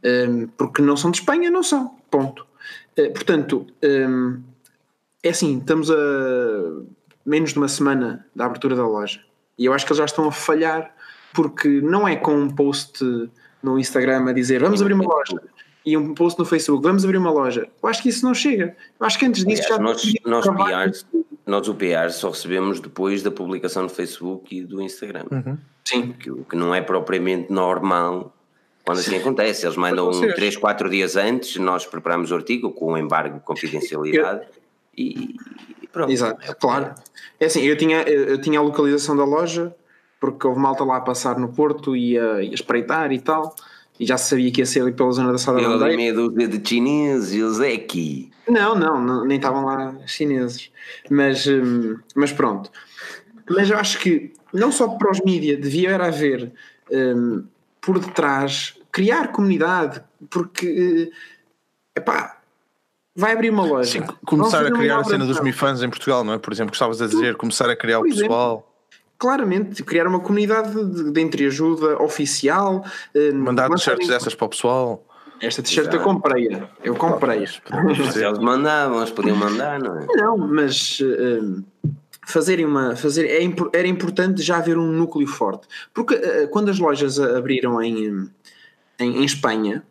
[0.03, 1.95] Um, porque não são de Espanha, não são.
[2.09, 2.45] Ponto.
[2.97, 4.41] Uh, portanto, um,
[5.21, 5.95] é assim, estamos a
[7.25, 9.19] menos de uma semana da abertura da loja.
[9.57, 10.95] E eu acho que eles já estão a falhar,
[11.33, 13.03] porque não é com um post
[13.61, 15.41] no Instagram a dizer vamos abrir uma loja
[15.86, 17.69] e um post no Facebook, vamos abrir uma loja.
[17.81, 18.75] Eu acho que isso não chega.
[18.99, 19.77] Eu acho que antes disso já.
[19.77, 21.05] Nós, nós, PRs,
[21.45, 25.25] nós o PR só recebemos depois da publicação no Facebook e do Instagram.
[25.31, 25.57] Uhum.
[25.86, 26.13] Sim.
[26.13, 28.36] Que, que não é propriamente normal
[28.83, 29.65] quando assim acontece.
[29.65, 33.45] Eles mandam um, 3, 4 dias antes, nós preparamos o artigo com o embargo de
[33.45, 34.47] confidencialidade eu...
[34.97, 35.36] e,
[35.83, 36.11] e, pronto.
[36.11, 36.95] Exato, é claro.
[37.39, 39.75] É assim, eu tinha, eu tinha a localização da loja,
[40.19, 43.55] porque houve malta lá a passar no Porto e a, a espreitar e tal
[43.99, 45.95] e já sabia que ia ser ali pela zona da Sada Bandeira.
[45.95, 48.29] meia dúzia de chineses, é aqui.
[48.47, 50.71] Não, não, não, nem estavam lá chineses.
[51.09, 52.69] Mas, hum, mas pronto.
[53.49, 56.51] Mas eu acho que não só para os mídias devia era haver
[56.91, 57.45] um,
[57.79, 62.39] por detrás, criar comunidade, porque uh, epá,
[63.15, 63.91] vai abrir uma loja.
[63.91, 66.37] Sim, começar a criar a cena dos Mi fãs em Portugal, não é?
[66.37, 68.74] Por exemplo, gostavas a dizer, começar a criar o pessoal
[69.18, 72.86] claramente criar uma comunidade de, de entreajuda oficial.
[73.13, 75.05] Eh, Mandar t-shirts dessas para o pessoal.
[75.41, 76.49] Esta t-shirt eu comprei,
[76.84, 77.45] eu comprei.
[78.11, 80.05] Se eles mandavam, eles podiam mandar, não é?
[80.16, 81.63] Não, mas uh,
[82.26, 82.95] fazerem uma.
[82.95, 85.68] Fazer, é, era importante já haver um núcleo forte.
[85.93, 88.30] Porque uh, quando as lojas abriram em,
[88.99, 89.84] em, em Espanha,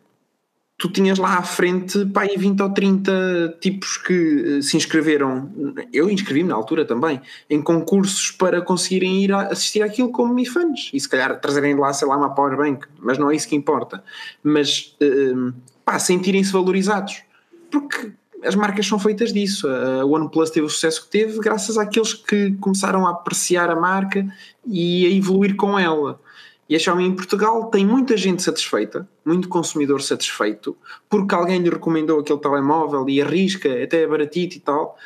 [0.77, 5.49] tu tinhas lá à frente pá, 20 ou 30 tipos que eh, se inscreveram,
[5.93, 10.89] eu inscrevi-me na altura também, em concursos para conseguirem ir assistir àquilo como Mi fãs
[10.93, 14.03] e se calhar trazerem lá, sei lá, uma powerbank, mas não é isso que importa.
[14.43, 15.53] Mas uh,
[15.85, 17.23] pá, sentirem-se valorizados,
[17.71, 18.11] porque
[18.43, 19.67] as marcas são feitas disso.
[19.67, 24.25] A OnePlus teve o sucesso que teve graças àqueles que começaram a apreciar a marca
[24.67, 26.19] e a evoluir com ela.
[26.67, 30.75] E a Xiaomi em Portugal tem muita gente satisfeita, muito consumidor satisfeito,
[31.07, 34.97] porque alguém lhe recomendou aquele telemóvel e arrisca, até é baratito e tal,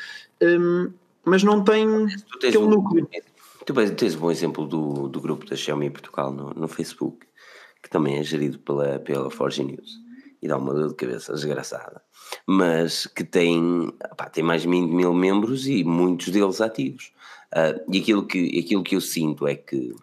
[0.41, 0.91] um,
[1.25, 1.85] mas não tem
[2.35, 3.09] aquele um, núcleo.
[3.65, 7.27] Tu tens um bom exemplo do, do grupo da Xiaomi em Portugal no, no Facebook,
[7.83, 9.99] que também é gerido pela, pela Forge News.
[10.41, 12.01] e dá uma dor de cabeça desgraçada,
[12.47, 17.11] mas que tem, pá, tem mais de 20 mil membros e muitos deles ativos.
[17.51, 19.93] Uh, e aquilo que, aquilo que eu sinto é que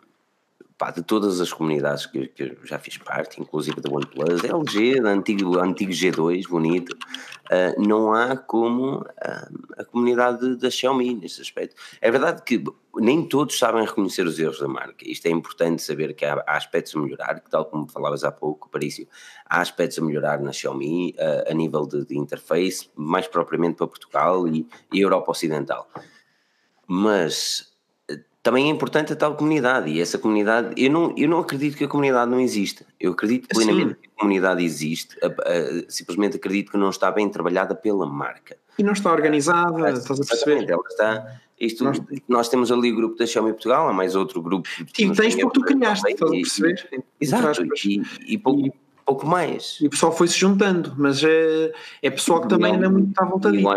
[0.78, 5.00] pá, de todas as comunidades que, que eu já fiz parte, inclusive da OnePlus, LG,
[5.00, 11.40] da antigo, antigo G2, bonito, uh, não há como uh, a comunidade da Xiaomi nesse
[11.40, 11.74] aspecto.
[12.00, 12.62] É verdade que
[12.96, 15.08] nem todos sabem reconhecer os erros da marca.
[15.08, 18.30] Isto é importante saber que há, há aspectos a melhorar, que tal como falavas há
[18.30, 19.08] pouco, Parício,
[19.46, 23.86] há aspectos a melhorar na Xiaomi uh, a nível de, de, interface, mais propriamente para
[23.86, 25.88] Portugal e, e Europa Ocidental.
[26.86, 27.75] Mas
[28.46, 31.82] também é importante a tal comunidade e essa comunidade, eu não, eu não acredito que
[31.82, 33.96] a comunidade não exista, eu acredito plenamente Sim.
[34.00, 38.56] que a comunidade existe, a, a, simplesmente acredito que não está bem trabalhada pela marca.
[38.78, 40.70] E não está organizada, é, estás a perceber?
[40.70, 44.40] Ela está, isto, nós, nós, temos ali o grupo da Xiaomi Portugal, há mais outro
[44.40, 44.68] grupo.
[44.96, 46.88] E tens porque tu criaste, estás a perceber?
[46.92, 48.72] E, exato, e, e, pouco,
[49.06, 49.78] pouco mais.
[49.80, 53.24] E o pessoal foi se juntando, mas é, é pessoal que também ainda muito está
[53.24, 53.68] voltadinho.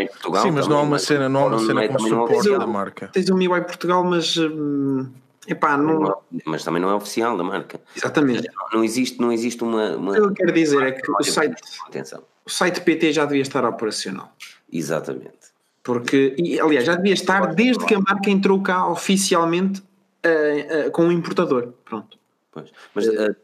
[0.42, 3.08] Sim, mas não há uma cena, não há uma cena com suporte da marca.
[3.14, 5.08] Tens o MIUI Portugal, mas hum,
[5.48, 6.18] epá, não...
[6.46, 7.80] Mas também não é oficial da marca.
[7.96, 8.50] Exatamente.
[8.74, 9.96] Não existe, não existe uma.
[9.96, 10.12] uma...
[10.12, 12.24] O que eu quero dizer é que o site, Atenção.
[12.46, 14.34] o site PT já devia estar operacional.
[14.74, 15.38] Exatamente.
[15.84, 19.82] Porque, e, aliás, já devia estar desde que a marca entrou cá oficialmente
[20.26, 21.74] uh, uh, com um importador.
[21.86, 22.18] Pronto.
[22.52, 22.72] Pois.
[22.94, 23.36] Mas, uh,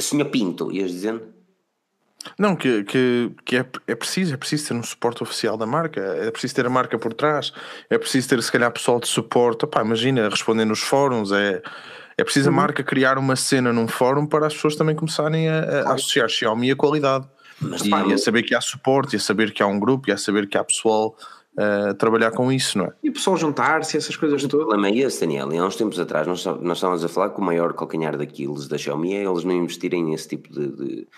[0.00, 1.32] senhor Pinto, ias dizendo?
[2.38, 6.00] Não, que, que, que é, é preciso, é preciso ter um suporte oficial da marca,
[6.00, 7.52] é preciso ter a marca por trás,
[7.90, 11.60] é preciso ter se calhar pessoal de suporte, Opá, imagina, responder nos fóruns, é,
[12.16, 12.56] é preciso uhum.
[12.56, 16.28] a marca criar uma cena num fórum para as pessoas também começarem a, a associar
[16.28, 17.26] Xiaomi à qualidade.
[17.60, 20.08] Mas, e, pá, a saber que há suporte, e a saber que há um grupo,
[20.08, 21.16] e a saber que há pessoal
[21.58, 22.92] uh, trabalhar com isso, não é?
[23.02, 24.54] E o pessoal juntar-se, essas coisas todas.
[24.54, 25.52] O problema é esse, Daniel.
[25.52, 28.68] E há uns tempos atrás nós, nós estávamos a falar que o maior calcanhar daqueles
[28.68, 31.08] da Xiaomi é eles não investirem nesse tipo de, de,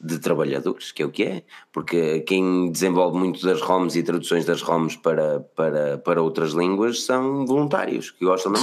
[0.00, 1.42] de, trabalhadores, que é o que é.
[1.72, 7.04] Porque quem desenvolve muito das ROMs e traduções das ROMs para, para, para outras línguas
[7.04, 8.60] são voluntários que gostam da.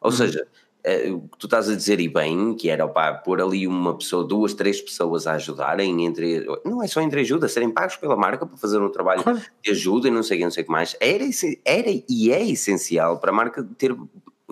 [0.00, 0.65] Ou seja, eh,
[1.12, 4.24] o que tu estás a dizer e bem, que era opa, pôr ali uma pessoa,
[4.24, 8.46] duas, três pessoas a ajudarem entre, não é só entre ajuda, serem pagos pela marca
[8.46, 9.42] para fazer um trabalho claro.
[9.62, 11.24] de ajuda e não sei o que, não sei o que mais, era,
[11.64, 13.96] era e é essencial para a marca ter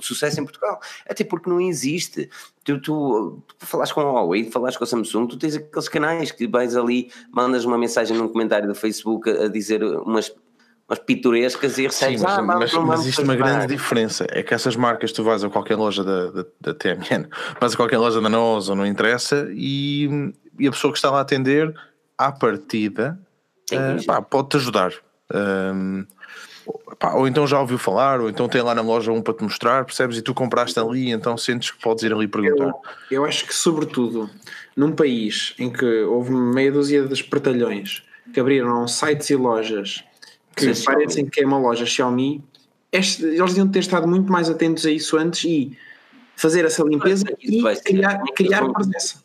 [0.00, 2.28] sucesso em Portugal, até porque não existe.
[2.64, 6.32] Tu, tu, tu falaste com a Huawei, falaste com a Samsung, tu tens aqueles canais
[6.32, 10.34] que vais ali, mandas uma mensagem num comentário do Facebook a dizer umas
[10.88, 12.20] umas pitorescas e recebes.
[12.20, 14.26] Sim, mas, ah, mas, mas existe uma grande diferença.
[14.30, 17.28] É que essas marcas tu vais a qualquer loja da, da, da TMN,
[17.60, 21.10] vais a qualquer loja da NOS ou não interessa, e, e a pessoa que está
[21.10, 21.74] lá a atender,
[22.18, 23.18] à partida,
[23.72, 24.92] uh, pode-te ajudar.
[25.34, 26.06] Um,
[26.98, 29.42] pá, ou então já ouviu falar, ou então tem lá na loja um para te
[29.42, 30.18] mostrar, percebes?
[30.18, 32.66] E tu compraste ali, então sentes que podes ir ali perguntar.
[32.66, 34.28] Eu, eu acho que, sobretudo,
[34.76, 40.04] num país em que houve meia dúzia de espertalhões que abriram sites e lojas
[40.54, 42.42] que Sim, parecem que é uma loja Xiaomi,
[42.92, 45.76] este, eles deviam ter estado muito mais atentos a isso antes e
[46.36, 49.23] fazer essa limpeza e criar, criar presença.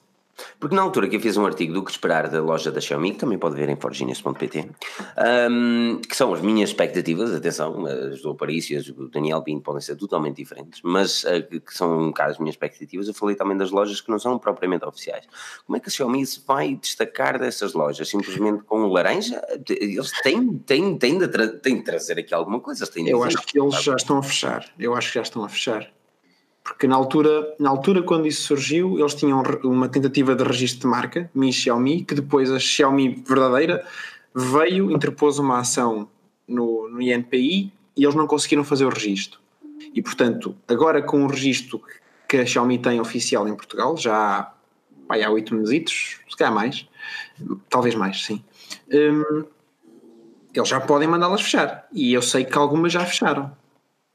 [0.59, 3.11] Porque na altura que eu fiz um artigo do que esperar da loja da Xiaomi,
[3.11, 4.69] que também pode ver em forginius.pt,
[5.49, 9.61] um, que são as minhas expectativas, atenção, as do Aparício e as do Daniel Pinto
[9.61, 13.35] podem ser totalmente diferentes, mas uh, que são um bocado as minhas expectativas, eu falei
[13.35, 15.25] também das lojas que não são propriamente oficiais.
[15.65, 18.09] Como é que a Xiaomi se vai destacar dessas lojas?
[18.09, 19.41] Simplesmente com laranja?
[19.69, 22.89] Eles têm, têm, têm, de, tra têm de trazer aqui alguma coisa.
[22.95, 25.99] eu acho que eles já estão a fechar, eu acho que já estão a fechar
[26.70, 30.88] porque na altura, na altura quando isso surgiu, eles tinham uma tentativa de registro de
[30.88, 33.84] marca, Mi Xiaomi, que depois a Xiaomi verdadeira
[34.36, 36.07] veio, interpôs uma ação
[36.47, 39.39] no, no INPI e eles não conseguiram fazer o registro.
[39.95, 41.82] E portanto, agora com o registro
[42.28, 44.53] que a Xiaomi tem oficial em Portugal, já
[45.09, 46.88] há oito meses, se calhar mais,
[47.67, 48.43] talvez mais, sim.
[48.93, 49.43] Hum,
[50.53, 51.88] eles já podem mandá-las fechar.
[51.91, 53.51] E eu sei que algumas já fecharam.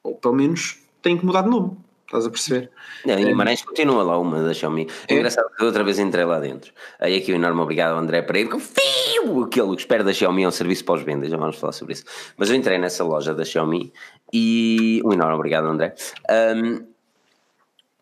[0.05, 1.84] Ou pelo menos têm que mudar de nome.
[2.07, 2.71] Estás a perceber?
[3.05, 3.65] Não, em Guimarães é.
[3.65, 4.89] continua lá uma da Xiaomi.
[5.09, 6.73] É, é engraçado que outra vez entrei lá dentro.
[7.01, 10.45] Aí aqui o enorme obrigado ao André Pereira, que fio, aquele que espera da Xiaomi
[10.45, 12.05] é um serviço pós-venda, já vamos falar sobre isso.
[12.37, 13.93] Mas eu entrei nessa loja da Xiaomi
[14.33, 15.95] e um enorme obrigado André.
[16.31, 16.95] Um,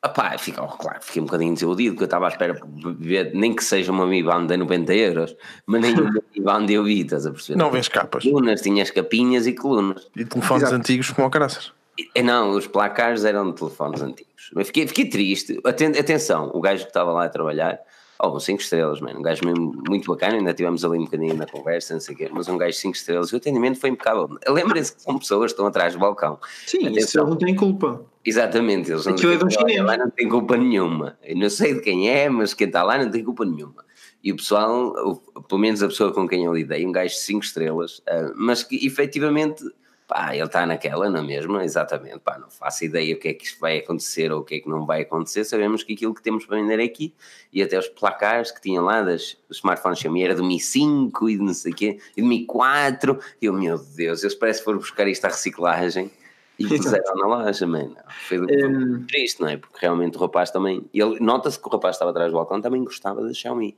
[0.05, 3.31] Opá, fica, oh, claro, fiquei um bocadinho desiludido, porque eu estava à espera de ver,
[3.35, 6.83] nem que seja uma Mi Band de 90 euros, mas nem uma Mi Band eu
[6.83, 7.57] vi, estás a perceber?
[7.57, 8.25] Não vês capas.
[8.25, 10.11] Colunas, tinhas capinhas e colunas.
[10.17, 10.75] E telefones Exato.
[10.75, 11.73] antigos como o caraças.
[12.15, 14.51] É, não, os placares eram de telefones antigos.
[14.55, 15.61] Mas fiquei, fiquei triste.
[15.65, 17.79] Atenção, o gajo que estava lá a trabalhar,
[18.19, 19.19] oh, 5 estrelas, mano.
[19.19, 22.19] Um gajo mesmo muito bacana, ainda tivemos ali um bocadinho na conversa, não sei o
[22.19, 23.33] quê, mas um gajo 5 estrelas.
[23.33, 24.29] O atendimento foi impecável.
[24.49, 26.39] Lembrem-se que são pessoas que estão atrás do balcão.
[26.67, 26.99] Sim, Atenção.
[26.99, 28.05] isso não tem culpa.
[28.25, 31.19] Exatamente, eles não, têm, é lá não tem culpa nenhuma.
[31.23, 33.85] Eu não sei de quem é, mas quem está lá não tem culpa nenhuma.
[34.23, 37.45] E o pessoal, pelo menos a pessoa com quem eu lidei, um gajo de 5
[37.45, 39.65] estrelas, uh, mas que efetivamente
[40.13, 43.59] pá, ele está naquela, na mesma, exatamente, pá, não faço ideia o que é que
[43.59, 46.45] vai acontecer ou o que é que não vai acontecer, sabemos que aquilo que temos
[46.45, 47.15] para vender é aqui,
[47.51, 51.39] e até os placares que tinham lá das, smartphones Xiaomi era do Mi 5 e
[51.39, 54.59] de não sei o quê, e do Mi 4, e eu, meu Deus, eles parece
[54.59, 56.11] que foram buscar isto à reciclagem,
[56.59, 57.97] e puseram na loja, mano.
[58.29, 59.07] Foi, foi um...
[59.07, 59.57] triste, não é?
[59.57, 62.85] Porque realmente o rapaz também, ele nota-se que o rapaz estava atrás do balcão, também
[62.85, 63.77] gostava da Xiaomi,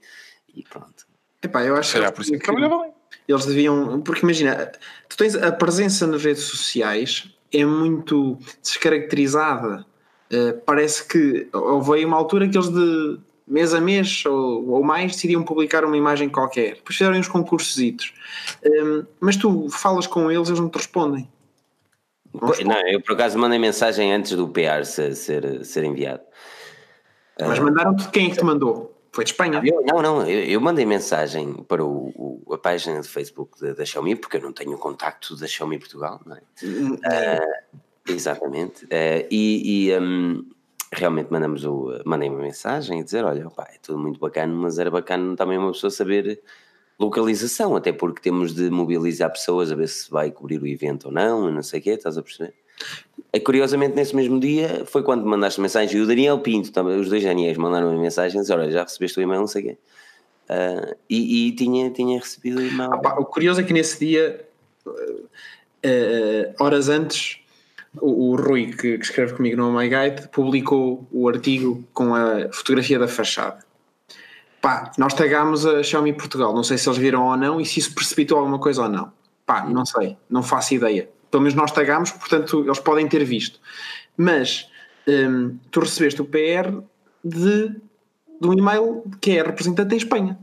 [0.53, 1.07] e pronto.
[1.41, 2.93] Epá, eu acho que, por isso que trabalhava bem.
[3.27, 4.01] Eles deviam.
[4.01, 4.73] Porque imagina,
[5.09, 9.87] tu tens a presença nas redes sociais é muito descaracterizada.
[10.33, 15.13] Uh, parece que houve uma altura que eles de mês a mês ou, ou mais
[15.13, 16.77] decidiam publicar uma imagem qualquer.
[16.77, 17.79] Depois fizeram uns concursos.
[17.79, 17.93] Um,
[18.65, 21.29] ehm, mas tu falas com eles, eles não te respondem.
[22.33, 26.23] Não, não, eu por acaso mandei mensagem antes do PR ser, ser, ser enviado.
[27.39, 28.94] Mas mandaram-te quem é que te mandou?
[29.15, 29.63] Foi de Espanha?
[29.65, 33.73] Eu, não, não, eu, eu, mandei mensagem para o, o, a página de Facebook da,
[33.73, 36.41] da Xiaomi, porque eu não tenho o contacto da Xiaomi Portugal, não é?
[36.41, 38.87] Uh, exatamente.
[38.87, 40.45] Uh, e, e um,
[40.93, 44.81] realmente mandamos o, mandei uma mensagem e dizer: olha, opa, é tudo muito bacana, mas
[44.81, 46.43] era bacana também uma pessoa saber
[46.99, 51.13] localização, até porque temos de mobilizar pessoas a ver se vai cobrir o evento ou
[51.13, 52.53] não, não sei o quê, estás a perceber?
[53.35, 57.09] É, curiosamente, nesse mesmo dia, foi quando mandaste mensagem, e o Daniel Pinto, também, os
[57.09, 59.79] dois Daniels mandaram uma mensagem, dizer, olha, já recebeste o e-mail, não sei o quê.
[60.49, 62.93] Uh, e, e, tinha, tinha recebido o e-mail.
[62.93, 64.49] Ah, o curioso é que nesse dia,
[64.87, 67.41] uh, horas antes,
[68.01, 72.53] o, o Rui, que, que, escreve comigo no My Guide, publicou o artigo com a
[72.53, 73.59] fotografia da fachada.
[74.63, 77.81] Pá, nós tagámos a Xiaomi Portugal, não sei se eles viram ou não e se
[77.81, 79.13] isso precipitou alguma coisa ou não.
[79.45, 83.59] Pá, não sei, não faço ideia pelo menos nós tagámos, portanto eles podem ter visto.
[84.17, 84.71] Mas
[85.09, 86.71] um, tu recebeste o PR
[87.25, 87.71] de,
[88.41, 90.39] de um e-mail que é representante em Espanha.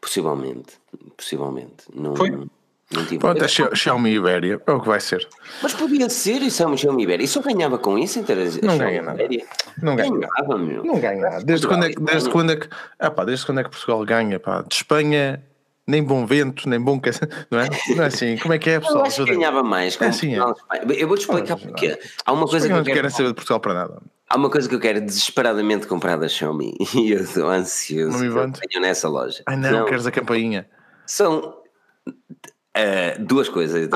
[0.00, 0.78] Possivelmente,
[1.18, 1.84] possivelmente.
[1.94, 2.30] Não, Foi?
[2.30, 5.28] Não tive Pronto, é Xiaomi Ibéria, é o que vai ser.
[5.62, 7.24] Mas podia ser isso é um Xiaomi Ibéria.
[7.24, 8.24] E só ganhava com isso
[8.62, 9.22] Não ganha nada.
[9.82, 10.58] Não ganha nada.
[10.58, 10.82] Meu.
[10.82, 11.44] Não ganha nada.
[11.44, 12.68] Desde quando, é que, desde, quando é que,
[12.98, 14.40] ah, pá, desde quando é que Portugal ganha?
[14.40, 14.62] Pá?
[14.62, 15.42] De Espanha
[15.86, 17.00] nem bom vento, nem bom.
[17.50, 17.68] Não é?
[17.96, 18.36] Não é assim?
[18.38, 19.00] Como é que é, pessoal?
[19.00, 20.00] Eu acho que ganhava mais.
[20.00, 20.38] É assim, é.
[20.96, 21.98] Eu vou-te explicar porque.
[22.24, 22.72] Há uma coisa que.
[22.72, 24.02] Não quero saber de Portugal para nada.
[24.28, 28.24] Há uma coisa que eu quero desesperadamente comprar da Xiaomi e eu estou ansioso.
[28.24, 29.42] Não tenho nessa loja.
[29.46, 30.68] Ai não, não, queres a campainha?
[31.06, 31.58] São
[32.08, 33.90] uh, duas coisas.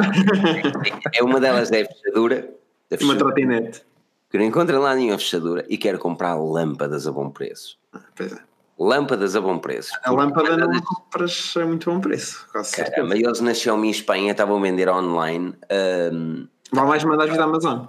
[1.14, 2.50] é uma delas é a fechadura.
[2.90, 3.82] A fechadura uma trotinete.
[4.28, 7.78] Que não encontro lá nenhuma fechadura e quero comprar lâmpadas a bom preço.
[7.92, 8.55] Ah, pois é.
[8.78, 9.92] Lâmpadas a bom preço.
[10.04, 10.80] A lâmpada não das...
[10.82, 12.46] compras a muito bom preço.
[12.74, 15.54] Caramba, eles na Xiaomi Espanha estavam a vender online.
[16.12, 17.86] Um, Vale mais mandar vir da Amazon.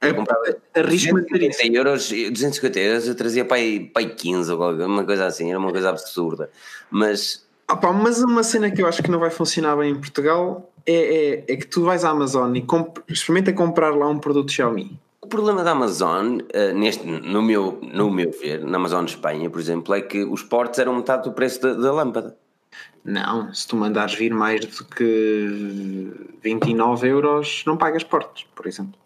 [0.00, 4.86] Eu comprava Arrisco-me 250 euros, 250 euros eu trazia para aí, para aí 15 ou
[4.86, 6.48] uma coisa assim, era uma coisa absurda.
[6.90, 7.46] Mas.
[7.70, 10.94] Opa, mas uma cena que eu acho que não vai funcionar bem em Portugal é,
[10.94, 14.98] é, é que tu vais à Amazon e comp experimenta comprar lá um produto Xiaomi
[15.30, 19.94] problema da Amazon, uh, neste, no, meu, no meu ver, na Amazon Espanha, por exemplo,
[19.94, 22.36] é que os portos eram metade do preço da, da lâmpada.
[23.02, 26.12] Não, se tu mandares vir mais do que
[26.42, 29.00] 29 euros, não pagas portos, por exemplo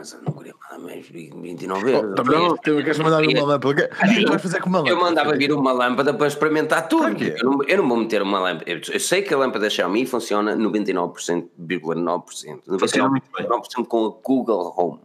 [0.00, 2.10] mas eu não queria mandar mais 29 euros.
[2.10, 3.68] Oh, também não, tu queres mandar uma lâmpada?
[3.68, 4.96] O que vais fazer com uma lâmpada?
[4.96, 7.22] Eu mandava vir uma lâmpada para experimentar tudo.
[7.22, 8.70] Eu não, eu não vou meter uma lâmpada.
[8.70, 15.00] Eu sei que a lâmpada Xiaomi funciona 99,9%, 99% com a Google Home.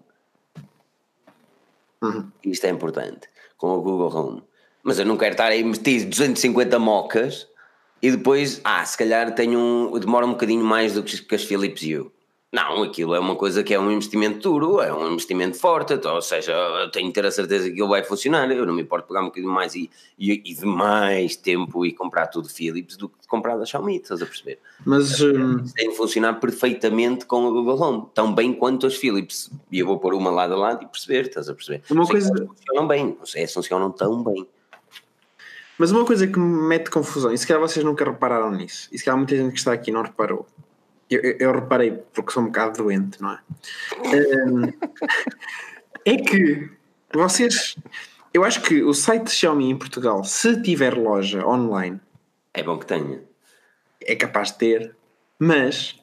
[2.02, 2.32] Uhum.
[2.46, 3.28] Isto é importante.
[3.58, 4.44] Com a Google Home.
[4.82, 7.50] Mas eu não quero estar aí metido 250 mocas
[8.02, 11.82] e depois, ah, se calhar tenho um, demora um bocadinho mais do que as Philips
[11.82, 12.15] Hue.
[12.56, 16.16] Não, aquilo é uma coisa que é um investimento duro, é um investimento forte, então,
[16.16, 18.50] ou seja, eu tenho que ter a certeza que aquilo vai funcionar.
[18.50, 21.92] Eu não me importo pegar um bocadinho mais e, e, e de mais tempo e
[21.92, 24.60] comprar tudo Philips do que comprar da Xiaomi, estás a perceber?
[24.86, 25.66] Mas um...
[25.66, 29.52] tem de funcionar perfeitamente com a Google Home, tão bem quanto as Philips.
[29.70, 31.84] E eu vou pôr uma lado a lado e perceber, estás a perceber?
[31.92, 32.30] Uma coisa...
[32.34, 34.48] funcionam bem, não sei se funcionam tão bem.
[35.78, 38.98] Mas uma coisa que me mete confusão, e se calhar vocês nunca repararam nisso, e
[38.98, 40.48] se calhar muita gente que está aqui não reparou,
[41.10, 43.40] eu, eu, reparei, porque sou um bocado doente, não é?
[46.08, 46.70] É que
[47.12, 47.76] vocês.
[48.32, 52.00] Eu acho que o site Xiaomi em Portugal, se tiver loja online.
[52.54, 53.24] É bom que tenha.
[54.00, 54.96] É capaz de ter,
[55.40, 56.00] mas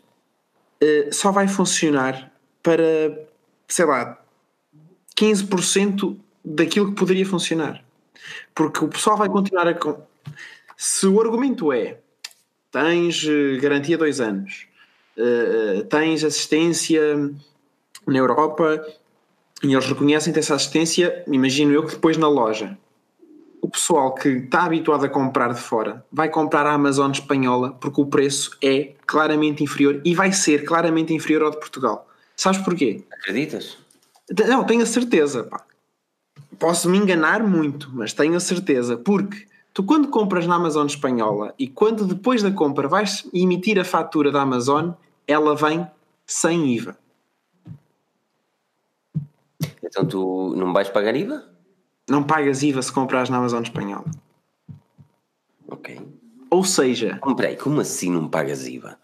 [0.82, 2.82] uh, só vai funcionar para,
[3.68, 4.20] sei lá,
[5.16, 7.84] 15% daquilo que poderia funcionar.
[8.52, 9.78] Porque o pessoal vai continuar a.
[10.76, 11.98] Se o argumento é
[12.72, 14.66] tens eh, garantia dois anos,
[15.16, 17.30] uh, tens assistência
[18.06, 18.84] na Europa
[19.62, 22.76] e eles reconhecem essa assistência, imagino eu que depois na loja.
[23.60, 28.00] o pessoal que está habituado a comprar de fora vai comprar a Amazon espanhola porque
[28.00, 32.08] o preço é claramente inferior e vai ser claramente inferior ao de Portugal.
[32.36, 33.04] Sabes porquê?
[33.12, 33.78] Acreditas?
[34.48, 35.44] Não, tenho a certeza.
[35.44, 35.64] Pá.
[36.58, 38.96] Posso me enganar muito, mas tenho a certeza.
[38.96, 43.84] Porque tu, quando compras na Amazon espanhola e quando depois da compra vais emitir a
[43.84, 44.90] fatura da Amazon,
[45.26, 45.86] ela vem
[46.26, 46.96] sem IVA.
[49.82, 51.44] Então tu não vais pagar IVA?
[52.08, 54.06] Não pagas IVA se compras na Amazon espanhola.
[55.68, 56.00] Ok.
[56.50, 57.18] Ou seja.
[57.36, 58.98] Peraí, como assim não pagas IVA?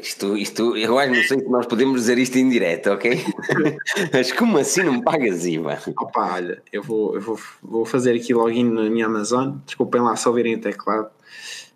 [0.00, 3.24] Isto, isto, eu acho, não sei se nós podemos dizer isto em direto, ok?
[4.12, 5.78] Mas como assim não pagas IVA?
[5.96, 9.56] Opa, olha, eu vou, eu vou, vou fazer aqui login na minha Amazon.
[9.66, 11.10] Desculpem lá se ouvirem o teclado.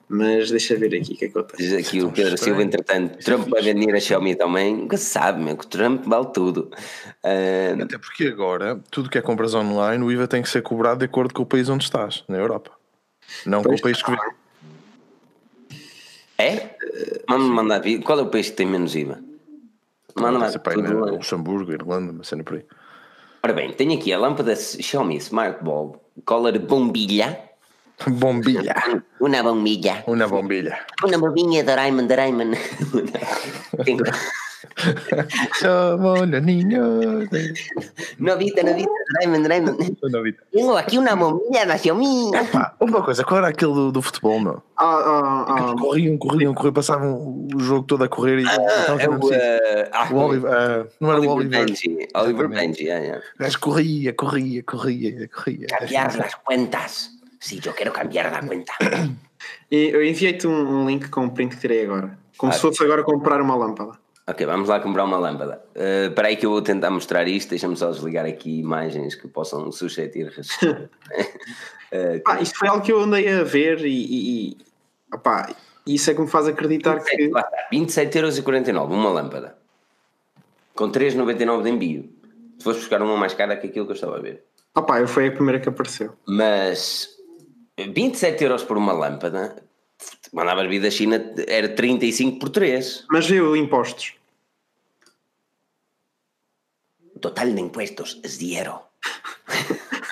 [0.09, 1.71] Mas deixa ver aqui o que é que eu tenho.
[1.71, 4.77] Diz aqui o Pedro Silva, entretanto, Trump vai vender a Xiaomi também.
[4.77, 6.71] Nunca se sabe, meu, que o Trump vale tudo.
[7.25, 7.83] Uh...
[7.83, 11.07] Até porque agora, tudo que é compras online, o IVA tem que ser cobrado de
[11.07, 12.73] acordo com o país onde estás, na Europa.
[13.47, 14.42] Não pois com o país que vem.
[16.43, 16.77] É?
[17.29, 18.03] Vamos mandar vir.
[18.03, 19.19] Qual é o país que tem menos IVA?
[20.15, 20.57] Manda mais.
[21.13, 22.65] Luxemburgo, Irlanda, uma cena por aí.
[23.43, 27.39] Ora bem, tenho aqui a lâmpada Xiaomi Smart Bulb, color bombilha
[28.07, 28.75] Bombilla.
[29.21, 30.03] Una bombilla.
[30.07, 30.79] Una bombilla.
[31.05, 32.55] Una bombilla de Doraemon, Doraemon.
[35.61, 37.29] Somos los niños.
[38.19, 39.77] Novita, novita, Doraemon, Doraemon.
[40.11, 40.43] Novita.
[40.53, 42.31] Tengo aqui uma bombilla da Xiaomi.
[42.81, 44.63] uma coisa, qual era aquele do, do futebol, meu?
[44.77, 45.75] Ah, ah, ah.
[45.79, 48.47] Corriam, corriam, corriam, passavam o jogo todo a correr e.
[48.47, 51.67] Ah, é o, uh, o Oliver, uh, não era Oliver o Oliver.
[51.67, 52.09] Benji.
[52.15, 53.23] Oliver Benji, é, é.
[53.39, 55.67] Mas corria, corria, corria, corria.
[55.67, 57.11] Cambiar as contas.
[57.39, 58.73] Si yo quiero cambiar la cuenta.
[59.69, 62.17] Eu enviei-te um, um, link com o print que tirei agora.
[62.37, 63.99] Como ah, se fosse agora comprar uma lâmpada.
[64.27, 65.63] Ok, vamos lá comprar uma lâmpada.
[65.75, 67.51] Uh, espera aí que eu vou tentar mostrar isto.
[67.51, 70.29] Deixa-me só desligar aqui imagens que possam suscetir.
[70.29, 70.89] uh,
[72.27, 74.57] ah, isto foi algo que eu andei a ver e, e
[75.13, 75.53] opá,
[75.85, 77.01] isso é que me faz acreditar
[77.71, 78.21] 27, que.
[78.21, 79.59] 27,49€ uma lâmpada.
[80.75, 82.11] Com 3,99€ de envio.
[82.59, 84.45] Se fosse buscar uma mais cara que aquilo que eu estava a ver.
[84.75, 86.15] Opá, foi a primeira que apareceu.
[86.27, 87.09] Mas
[87.77, 89.57] 27 euros por uma lâmpada,
[90.33, 93.05] mandavas vir da China, era 35 por 3.
[93.11, 94.15] Mas viu impostos?
[97.21, 98.81] Total de impostos, zero.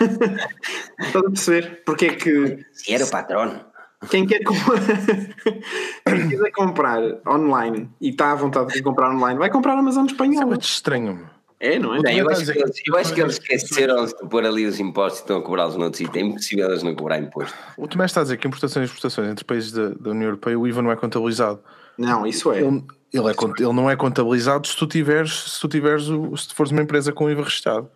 [1.00, 1.82] Estás a perceber?
[1.84, 2.64] Porque é que.
[2.72, 3.64] Zero, patrão.
[4.08, 4.78] Quem quer comprar,
[6.06, 10.34] quem quiser comprar online e está à vontade de comprar online, vai comprar Amazon espanhola.
[10.34, 11.30] Isso é muito estranho.
[11.60, 11.98] É, não é?
[12.00, 15.20] Não, eu, acho que eles, eu acho que eles esqueceram de pôr ali os impostos
[15.20, 16.18] e estão a cobrá-los noutro sítio.
[16.18, 17.54] É impossível eles não cobrar imposto.
[17.76, 20.58] O Tomé está a dizer que importações e exportações entre países da, da, União Europeia
[20.58, 21.60] o IVA não é contabilizado.
[21.98, 22.62] Não, isso é.
[22.62, 22.82] Ele,
[23.12, 26.54] ele, é, ele não é contabilizado se tu tiveres, se tu tiveres o, se tu
[26.54, 27.90] fores uma empresa com IVA registado.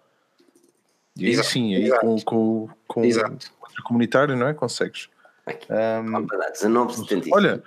[1.17, 1.49] E Exato.
[1.49, 2.01] sim, aí Exato.
[2.03, 3.51] com, com, com Exato.
[3.79, 4.53] o comunitário, não é?
[4.53, 5.09] Consegues.
[5.47, 5.67] Aqui.
[5.71, 7.29] Um, 19,75.
[7.33, 7.63] Olha,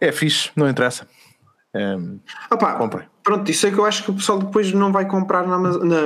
[0.00, 1.08] é fixe, não interessa.
[1.74, 2.18] Um,
[2.50, 3.08] Opa, comprem.
[3.22, 6.00] Pronto, isso é que eu acho que o pessoal depois não vai comprar na, na,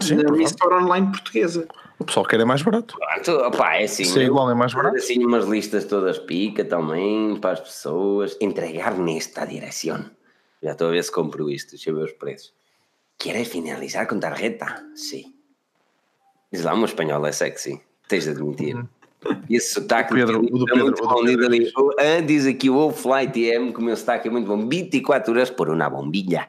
[0.00, 1.68] Sim, na Store Online portuguesa.
[1.98, 2.96] O pessoal quer é mais barato.
[2.96, 4.04] Pronto, opa, é assim.
[4.04, 4.96] Se é igual, é mais barato.
[4.96, 8.36] Assim, umas listas todas pica também para as pessoas.
[8.40, 10.04] Entregar nesta direção.
[10.62, 11.70] Já estou a ver se compro isto.
[11.70, 12.54] Deixa eu ver os preços.
[13.18, 14.86] Queres finalizar com tarjeta?
[14.94, 15.34] Sim.
[16.52, 17.82] Diz lá, uma espanhola é sexy.
[18.08, 18.76] Tens de admitir.
[18.76, 18.88] Uhum.
[19.50, 21.20] Esse sotaque Pedro, o do Pedro, muito bom.
[21.20, 21.72] Ali.
[21.98, 24.68] Ah, diz aqui o Flight M, que o meu sotaque é muito bom.
[24.68, 26.48] 24 euros por uma bombilha.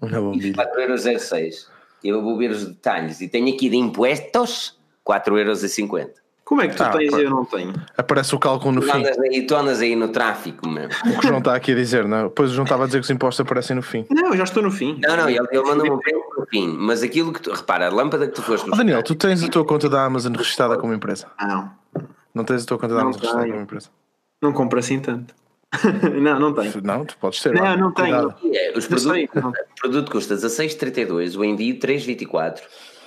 [0.00, 0.54] Uma bombilha.
[0.54, 1.68] 4 euros 06.
[2.02, 3.20] Eu vou ver os detalhes.
[3.20, 6.22] E tenho aqui de impostos 4 euros e 50.
[6.44, 7.72] Como é que tu ah, tens e eu não tenho?
[7.96, 8.98] Aparece o cálculo no tu fim.
[8.98, 10.86] Andas aí, tu andas aí no tráfico, meu.
[10.86, 12.24] O que o João está aqui a dizer, não?
[12.24, 14.04] Depois o João estava a dizer que os impostos aparecem no fim.
[14.10, 14.98] Não, eu já estou no fim.
[15.00, 16.68] Não, não, ele, ele manda-me um no fim.
[16.78, 17.52] Mas aquilo que tu.
[17.52, 18.68] Repara, a lâmpada que tu foste.
[18.70, 21.28] Oh, Daniel, tu tens a tua conta da Amazon registrada como empresa?
[21.40, 21.70] Não.
[22.34, 23.88] Não tens a tua conta de Amazon registrada como empresa?
[24.40, 25.34] Não compro assim tanto.
[26.20, 26.82] não, não tenho.
[26.82, 27.54] Não, tu podes ter.
[27.54, 27.76] Não, lá.
[27.76, 28.34] não tenho.
[28.52, 32.60] É, os produtos, o produto custa 16,32, o envio 3,24.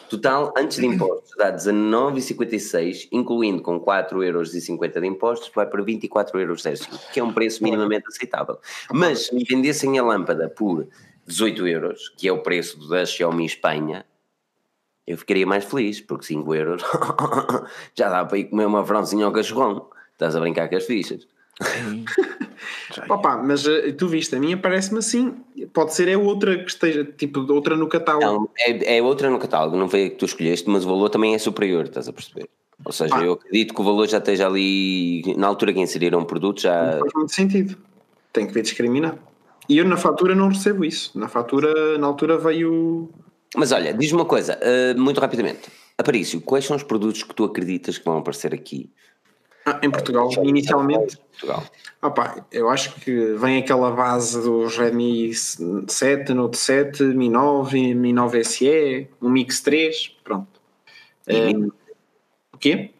[0.09, 6.39] Total, antes de impostos, dá 19,56, incluindo com 4,50 euros de impostos, vai para 24,05
[6.39, 6.63] euros,
[7.11, 8.59] que é um preço minimamente aceitável.
[8.91, 10.87] Mas se me vendessem a lâmpada por
[11.25, 14.05] 18 euros, que é o preço da Xiaomi Espanha,
[15.07, 16.81] eu ficaria mais feliz, porque 5 euros
[17.93, 19.87] já dá para ir comer uma franzinha ao cachorrão.
[20.13, 21.27] Estás a brincar com as fichas.
[23.09, 25.35] Opa, mas eh, tu viste, a minha parece-me assim.
[25.73, 28.25] Pode ser é outra que esteja, tipo, outra no catálogo.
[28.25, 31.09] Não, é, é outra no catálogo, não foi a que tu escolheste, mas o valor
[31.09, 32.49] também é superior, estás a perceber?
[32.83, 33.23] Ou seja, ah.
[33.23, 36.93] eu acredito que o valor já esteja ali, na altura que inseriram um produto, já.
[36.93, 37.77] Não faz muito sentido.
[38.33, 39.17] Tem que ver discriminar.
[39.67, 41.17] E eu na fatura não recebo isso.
[41.17, 43.09] Na fatura, na altura veio
[43.55, 45.69] mas olha, diz-me uma coisa, uh, muito rapidamente.
[45.97, 48.91] Aparício, quais são os produtos que tu acreditas que vão aparecer aqui?
[49.65, 51.17] Ah, em Portugal, inicialmente.
[51.17, 51.63] Portugal.
[52.01, 58.13] Opa, eu acho que vem aquela base dos Redmi 7, Note 7, Mi 9, Mi
[58.13, 60.61] 9 SE, o Mix 3, pronto.
[61.27, 61.71] Um,
[62.53, 62.91] o quê?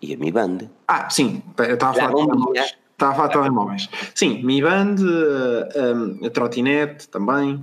[0.00, 0.70] E a Mi Band.
[0.88, 2.76] Ah, sim, eu estava a falar de telemóveis.
[2.92, 3.88] Estava a falar de telemóveis.
[4.14, 7.62] Sim, Mi Band, um, a trotinete também,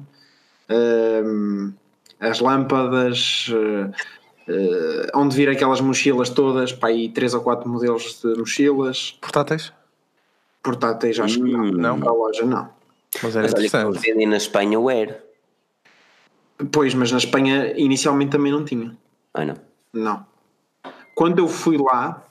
[0.70, 1.74] um,
[2.24, 8.22] as lâmpadas, uh, uh, onde vir aquelas mochilas todas, para aí 3 ou 4 modelos
[8.22, 9.18] de mochilas.
[9.22, 9.74] Portáteis?
[10.62, 11.72] Portáteis, acho hum, que não.
[11.72, 12.70] Não, para a loja não.
[13.22, 14.00] Mas era mas interessante.
[14.00, 15.22] vendem na Espanha o Air.
[16.72, 18.96] Pois, mas na Espanha inicialmente também não tinha.
[19.34, 19.56] Ah, não?
[19.92, 20.26] Não.
[21.14, 22.26] Quando eu fui lá,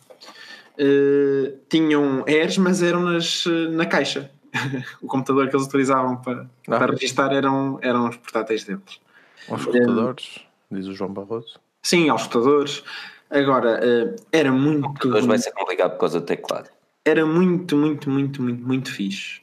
[0.78, 4.30] uh, tinham Airs, mas eram nas, na caixa.
[5.00, 6.78] o computador que eles utilizavam para, ah.
[6.78, 9.00] para registar eram, eram os portáteis deles.
[9.48, 10.40] Os computadores,
[10.70, 11.60] um, diz o João Barroso.
[11.82, 12.82] Sim, aos computadores.
[13.30, 15.08] Agora, uh, era muito.
[15.08, 16.70] Hoje vai ser complicado por causa do teclado.
[17.04, 19.40] Era muito, muito, muito, muito, muito fixe.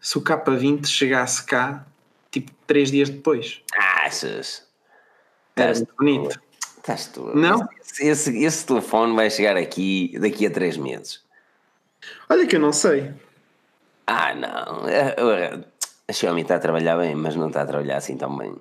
[0.00, 1.84] Se o K20 chegasse cá,
[2.30, 3.62] tipo, 3 dias depois.
[3.74, 4.66] Ah, essas.
[5.56, 6.40] Era muito bonito.
[6.78, 7.36] Estás tu.
[7.36, 7.68] Não?
[7.98, 11.22] Esse, esse telefone vai chegar aqui daqui a 3 meses.
[12.28, 13.12] Olha que eu não sei.
[14.06, 14.84] Ah, não.
[16.08, 18.56] A Xiaomi está a trabalhar bem, mas não está a trabalhar assim tão bem.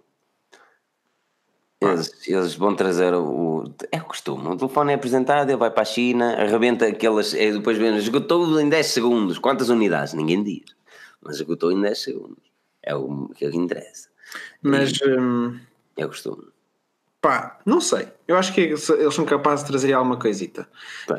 [1.82, 3.64] Eles, eles, vão trazer o.
[3.92, 4.46] É o costume.
[4.48, 7.34] O telefone é apresentado, ele vai para a China, arrebenta aquelas.
[7.34, 9.40] É, depois vem, esgotou em 10 segundos.
[9.40, 10.14] Quantas unidades?
[10.14, 10.76] Ninguém diz.
[11.22, 12.44] Mas esgotou em 10 segundos.
[12.84, 14.10] É o que interessa.
[14.62, 14.92] Mas.
[14.92, 15.58] E, hum,
[15.96, 16.44] é o costume.
[17.22, 18.08] Pá, não sei.
[18.28, 20.68] Eu acho que eles são capazes de trazer alguma coisita.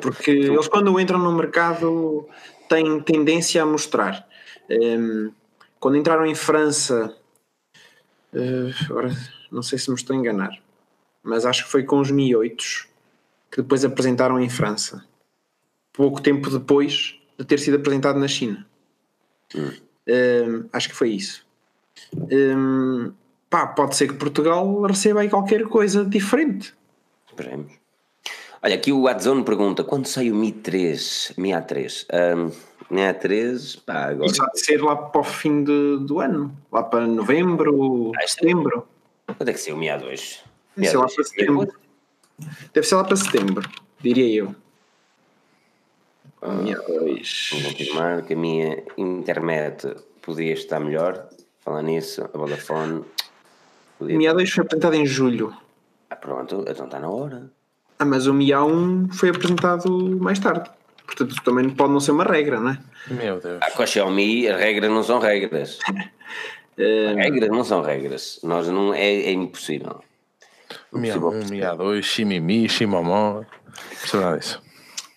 [0.01, 2.27] Porque eles, quando entram no mercado,
[2.69, 4.27] têm tendência a mostrar.
[4.71, 5.33] Um,
[5.79, 7.17] quando entraram em França.
[8.33, 9.11] Uh, agora
[9.51, 10.57] não sei se me estou a enganar,
[11.23, 12.89] mas acho que foi com os Mi 8
[13.51, 15.05] que depois apresentaram em França,
[15.93, 18.65] pouco tempo depois de ter sido apresentado na China.
[19.55, 19.73] Hum.
[20.09, 21.45] Um, acho que foi isso.
[22.15, 23.13] Um,
[23.49, 26.75] pá, pode ser que Portugal receba aí qualquer coisa diferente.
[27.27, 27.80] Esperemos.
[28.63, 31.35] Olha, aqui o Adzone pergunta: quando sai o Mi 3?
[31.37, 32.07] Mi A3?
[32.13, 32.51] Um,
[32.91, 34.27] Mi A3, pá, agora.
[34.27, 38.87] Isso vai ser lá para o fim de, do ano, lá para novembro, ah, setembro.
[39.37, 40.45] Quando é que saiu o MIA 2?
[40.77, 41.73] Deve ser lá para setembro.
[42.75, 44.55] Deve ser lá para setembro, diria eu.
[46.43, 47.51] Ah, MIA 2.
[47.53, 51.29] Vou confirmar que a minha internet podia estar melhor.
[51.61, 53.05] Falar nisso, a Vodafone.
[54.01, 55.55] O MIA 2 foi apresentado em julho.
[56.09, 57.53] Ah, pronto, então está na hora.
[58.01, 60.71] Ah, mas o MIA 1 foi apresentado mais tarde.
[61.05, 62.79] Portanto, também pode não ser uma regra, não é?
[63.11, 63.59] Meu Deus.
[63.61, 65.79] Ah, com a Xiaomi, as regras não são regras.
[66.79, 68.41] Uh, regras não são regras.
[68.43, 70.01] Nós não, é, é impossível.
[70.91, 73.43] Mia 1, Mia 2, Shimimi, Shimomó.
[74.07, 74.63] Será isso?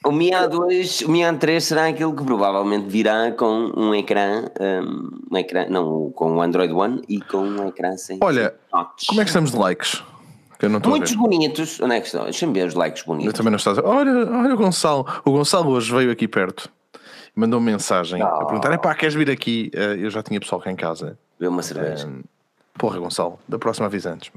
[0.06, 5.22] O Mia 2, o Mia 3 será aquilo que provavelmente virá com um ecrã, um,
[5.32, 8.20] um ecrã não, com o Android One e com um ecrã sem.
[8.22, 8.54] Olha,
[9.08, 10.04] como é que estamos de likes?
[10.64, 11.80] Eu não Muitos bonitos.
[11.82, 12.24] Onde é que estão?
[12.24, 13.28] Deixa-me ver os likes bonitos.
[13.28, 13.74] Eu também não estou.
[13.86, 15.06] Olha, olha o Gonçalo.
[15.26, 16.72] O Gonçalo hoje veio aqui perto
[17.36, 18.26] mandou -me mensagem oh.
[18.26, 19.72] a perguntar: é pá, queres vir aqui?
[19.74, 22.08] Eh, eu já tinha pessoal cá em casa Vê uma cerveja.
[22.08, 22.24] Um,
[22.78, 24.32] porra, Gonçalo, da próxima avisa antes.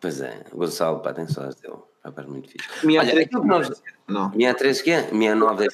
[0.00, 1.78] Pois é, o Gonçalo, pá, tem sorte dele.
[2.04, 2.68] Rapaz, muito fixe.
[2.84, 3.82] Minha Olha, aquilo que nós.
[4.08, 4.30] Não.
[4.30, 5.12] Minha 3 que é?
[5.12, 5.68] Minha 9 é?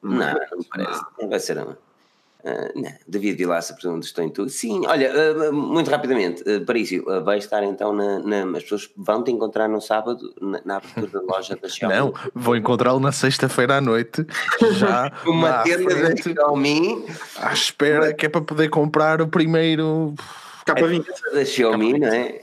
[0.00, 1.02] Não, não, não parece.
[1.20, 1.76] Não vai ser, não.
[2.44, 4.48] Uh, não, David Vilaça, presumo estou em tudo.
[4.48, 8.88] Sim, olha, uh, muito rapidamente, uh, Parísio, uh, vai estar então na, na, As pessoas
[8.96, 11.96] vão te encontrar no sábado na, na abertura da loja da Xiaomi.
[11.96, 14.24] Não, vou encontrá-lo na sexta-feira à noite,
[14.74, 15.12] já.
[15.26, 17.04] Uma tenda da Xiaomi.
[17.36, 20.14] À espera, que é para poder comprar o primeiro.
[20.64, 21.06] K20.
[21.34, 22.40] Da Xiaomi, não é?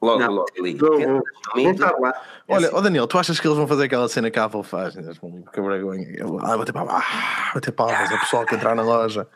[0.00, 0.74] Logo, não, logo ali.
[0.74, 1.22] Vou, vou,
[1.54, 2.14] vou estar lá.
[2.48, 4.94] Olha, oh Daniel, tu achas que eles vão fazer aquela cena que a Apple faz?
[4.94, 6.06] Que vergonha.
[6.42, 9.26] Ah, bater palmas, ah, bater palmas, o pessoal que entrar na loja.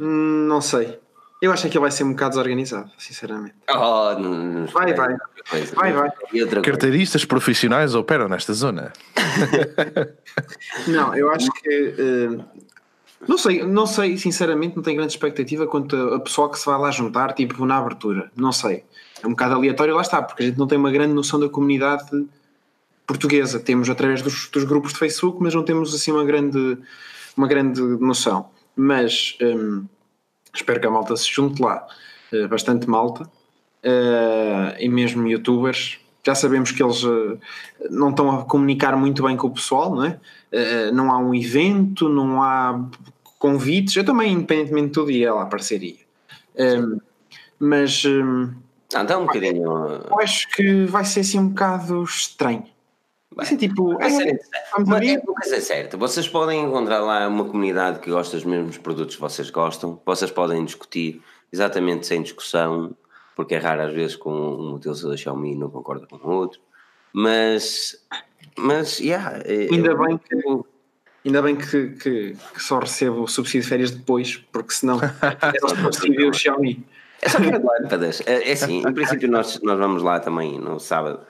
[0.00, 0.98] Hum, não sei.
[1.40, 3.54] Eu acho que ele vai ser um bocado desorganizado, sinceramente.
[3.70, 5.16] Oh, não, vai, vai.
[5.74, 6.10] Vai, vai.
[6.62, 8.92] Carteiristas profissionais operam nesta zona.
[10.88, 11.94] não, eu acho que.
[11.98, 12.44] Uh,
[13.28, 16.66] não sei, não sei, sinceramente, não tenho grande expectativa quanto a, a pessoal que se
[16.66, 18.30] vai lá juntar, tipo na abertura.
[18.34, 18.84] Não sei.
[19.22, 21.48] É um bocado aleatório, lá está, porque a gente não tem uma grande noção da
[21.48, 22.06] comunidade
[23.06, 23.60] portuguesa.
[23.60, 26.78] Temos através dos, dos, grupos de Facebook, mas não temos assim uma grande,
[27.36, 28.50] uma grande noção.
[28.74, 29.84] Mas hum,
[30.54, 31.86] espero que a malta se junte lá,
[32.32, 35.98] uh, bastante malta, uh, e mesmo youtubers.
[36.24, 37.38] Já sabemos que eles uh,
[37.90, 40.18] não estão a comunicar muito bem com o pessoal, não é?
[40.92, 42.88] não há um evento, não há
[43.38, 43.94] convites.
[43.94, 45.98] Eu também, independentemente de tudo, ia lá, parceria.
[46.56, 46.98] Um,
[47.58, 48.04] mas.
[48.04, 48.54] Um,
[48.94, 49.64] Ah, então um bocadinho.
[49.64, 52.64] Eu acho que vai ser assim um bocado estranho.
[53.44, 53.92] Ser tipo.
[54.02, 54.08] É,
[54.86, 55.96] mas é uma coisa certa.
[55.96, 60.00] Vocês podem encontrar lá uma comunidade que gosta dos mesmos produtos que vocês gostam.
[60.06, 61.22] Vocês podem discutir
[61.52, 62.96] exatamente sem discussão,
[63.34, 66.60] porque é raro às vezes com um utilizador da Xiaomi não concorda com o outro.
[67.12, 68.02] Mas.
[68.58, 70.36] Mas, yeah, é, Ainda eu, bem que.
[71.26, 75.58] Ainda bem que, que, que, só recebo o subsídio de férias depois, porque senão é
[75.58, 76.86] só o Xiaomi.
[77.20, 78.22] É só para lâmpadas.
[78.24, 81.20] É, é assim, em princípio nós, nós vamos lá também no sábado.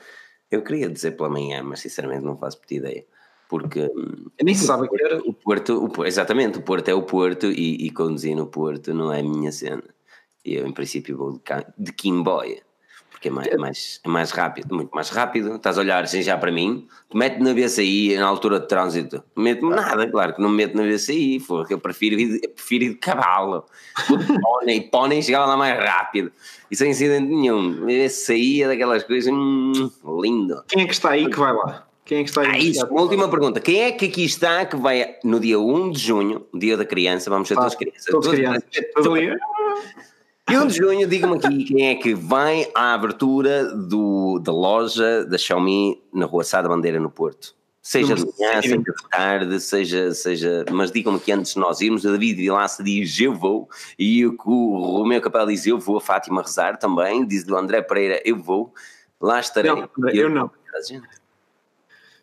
[0.51, 3.05] Eu queria dizer pela manhã, mas sinceramente não faço puta ideia.
[3.49, 5.19] Porque eu nem se sabe que era.
[5.19, 9.13] O Porto, o, exatamente, o Porto é o Porto e, e conduzir no Porto não
[9.13, 9.85] é a minha cena.
[10.45, 11.41] Eu, em princípio, vou de,
[11.79, 11.93] de
[13.27, 15.57] porque é mais, é mais, é mais rápido, muito mais rápido.
[15.57, 19.71] Estás a olhar assim já para mim, mete na BCI na altura de trânsito, mete-me
[19.71, 22.89] nada, claro que não me meto na BCI, porque eu prefiro ir, eu prefiro ir
[22.91, 23.65] de cavalo,
[24.43, 26.31] pônei, pônei chegava lá mais rápido
[26.71, 27.85] e sem incidente nenhum.
[27.87, 29.91] BCI é daquelas coisas, hum,
[30.23, 30.63] lindo.
[30.69, 31.87] Quem é que está aí que vai lá?
[32.05, 32.49] Quem é que está aí?
[32.49, 33.61] Ah, isso, uma última pergunta.
[33.61, 37.29] Quem é que aqui está que vai no dia 1 de junho, dia da criança,
[37.29, 38.05] vamos ser ah, todos crianças?
[38.05, 38.63] Todos crianças.
[38.95, 39.37] Todos, e
[40.49, 45.37] 1 de junho, diga-me aqui quem é que vai à abertura do, da loja da
[45.37, 47.55] Xiaomi na Rua Sá da Bandeira, no Porto.
[47.83, 50.65] Seja de manhã, seja de tarde, seja, seja.
[50.73, 53.69] Mas digam-me que antes de nós irmos, o David Vilaça diz eu vou,
[53.99, 57.83] e o, o Romeu Capel diz eu vou, a Fátima rezar também, diz o André
[57.83, 58.73] Pereira eu vou,
[59.21, 59.71] lá estarei.
[59.71, 60.51] Não, eu, eu não.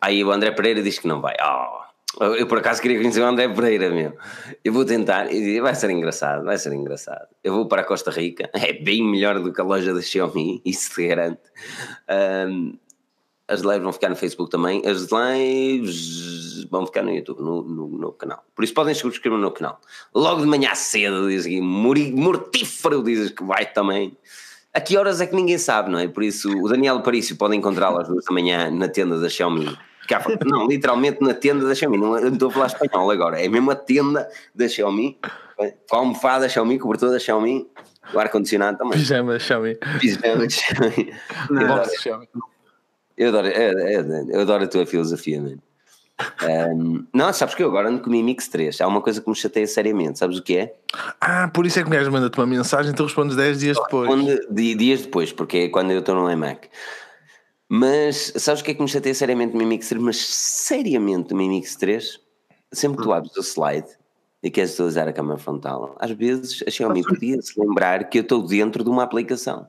[0.00, 1.34] Aí o André Pereira diz que não vai.
[1.40, 1.83] Oh.
[2.20, 4.16] Eu por acaso queria conhecer o André Pereira, meu.
[4.64, 5.26] Eu vou tentar,
[5.60, 7.26] vai ser engraçado, vai ser engraçado.
[7.42, 10.62] Eu vou para a Costa Rica, é bem melhor do que a loja da Xiaomi,
[10.64, 11.42] isso te garante.
[12.48, 12.78] Um,
[13.48, 17.88] as lives vão ficar no Facebook também, as lives vão ficar no YouTube, no, no,
[17.88, 18.44] no canal.
[18.54, 19.80] Por isso podem subscrever no canal.
[20.14, 24.16] Logo de manhã cedo, diz aqui, mortífero, dizes que vai também.
[24.72, 26.08] A que horas é que ninguém sabe, não é?
[26.08, 29.76] Por isso, o Daniel Parício pode encontrá-lo às duas da manhã na tenda da Xiaomi
[30.44, 33.76] não, literalmente na tenda da Xiaomi, não, estou a falar espanhol agora, é mesmo a
[33.76, 35.18] tenda da Xiaomi,
[35.88, 37.66] com a almofada da Xiaomi, cobertor da Xiaomi,
[38.12, 38.98] o ar-condicionado também.
[38.98, 39.76] Pijama Xiaomi.
[40.00, 41.14] Pijama Xiaomi.
[43.16, 45.62] Eu adoro, eu adoro, eu, eu adoro a tua filosofia, mano.
[46.42, 48.80] Um, não, sabes que eu agora ando com o Mi Mix 3.
[48.80, 50.74] Há uma coisa que me chateia seriamente, sabes o que é?
[51.20, 54.08] Ah, por isso é que me manda-te uma mensagem e tu respondes 10 dias depois.
[54.08, 56.68] Responde dias depois, porque é quando eu estou no iMac.
[57.68, 60.02] Mas sabes o que é que me chateia seriamente no Mi Mix 3?
[60.02, 62.20] Mas seriamente no Mi Mix 3,
[62.72, 63.14] sempre que tu hum.
[63.14, 63.88] abres o slide
[64.42, 68.22] e queres utilizar a câmera frontal, às vezes a Xiaomi podia se lembrar que eu
[68.22, 69.66] estou dentro de uma aplicação.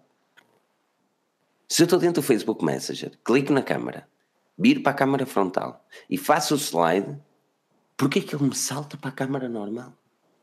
[1.67, 4.07] Se eu estou dentro do Facebook Messenger, clico na câmera,
[4.57, 7.17] viro para a câmera frontal e faço o slide,
[7.95, 9.93] porquê é que ele me salta para a câmera normal?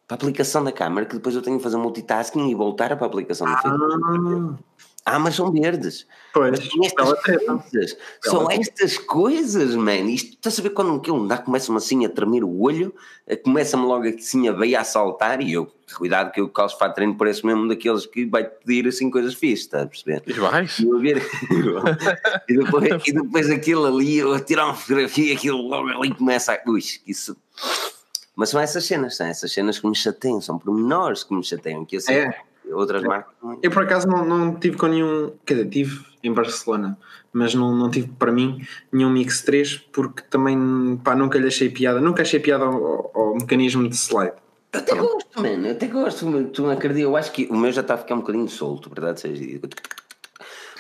[0.09, 3.07] Para a aplicação da câmera, que depois eu tenho que fazer multitasking e voltar para
[3.07, 4.59] a aplicação do Facebook.
[4.59, 4.85] Ah.
[5.05, 6.07] Ah, mas são verdes.
[6.33, 7.97] Pois, estas coisas.
[8.23, 10.09] São estas coisas, man.
[10.09, 12.95] Isto, estás a ver quando aquilo dá, começa-me assim a tremer o olho,
[13.27, 16.93] eh, começa-me logo assim a veia a saltar e eu, cuidado que eu calço para
[16.93, 20.23] treino parece mesmo daqueles que vai pedir assim coisas fixas, estás a perceber?
[20.25, 20.79] E vais?
[20.79, 21.21] E, ver,
[22.49, 26.53] e, depois, e depois aquilo ali, eu a tirar uma fotografia, aquilo logo ali começa
[26.53, 26.71] a.
[26.71, 27.37] Ui, isso.
[28.37, 31.85] Mas são essas cenas, são essas cenas que me chateiam, são pormenores que me chateiam,
[31.85, 32.19] que eu sei.
[32.19, 33.35] É outras marcas.
[33.63, 36.99] Eu por acaso não, não tive com nenhum, quer dizer, tive em Barcelona,
[37.33, 41.69] mas não, não tive para mim nenhum Mix 3 porque também pá, nunca lhe achei
[41.69, 44.35] piada, nunca achei piada ao, ao mecanismo de slide.
[44.73, 45.13] Eu até Pronto.
[45.13, 47.95] gosto, mano, eu até gosto, tu não acreditas, eu acho que o meu já está
[47.95, 49.61] a ficar um bocadinho solto, verdade seja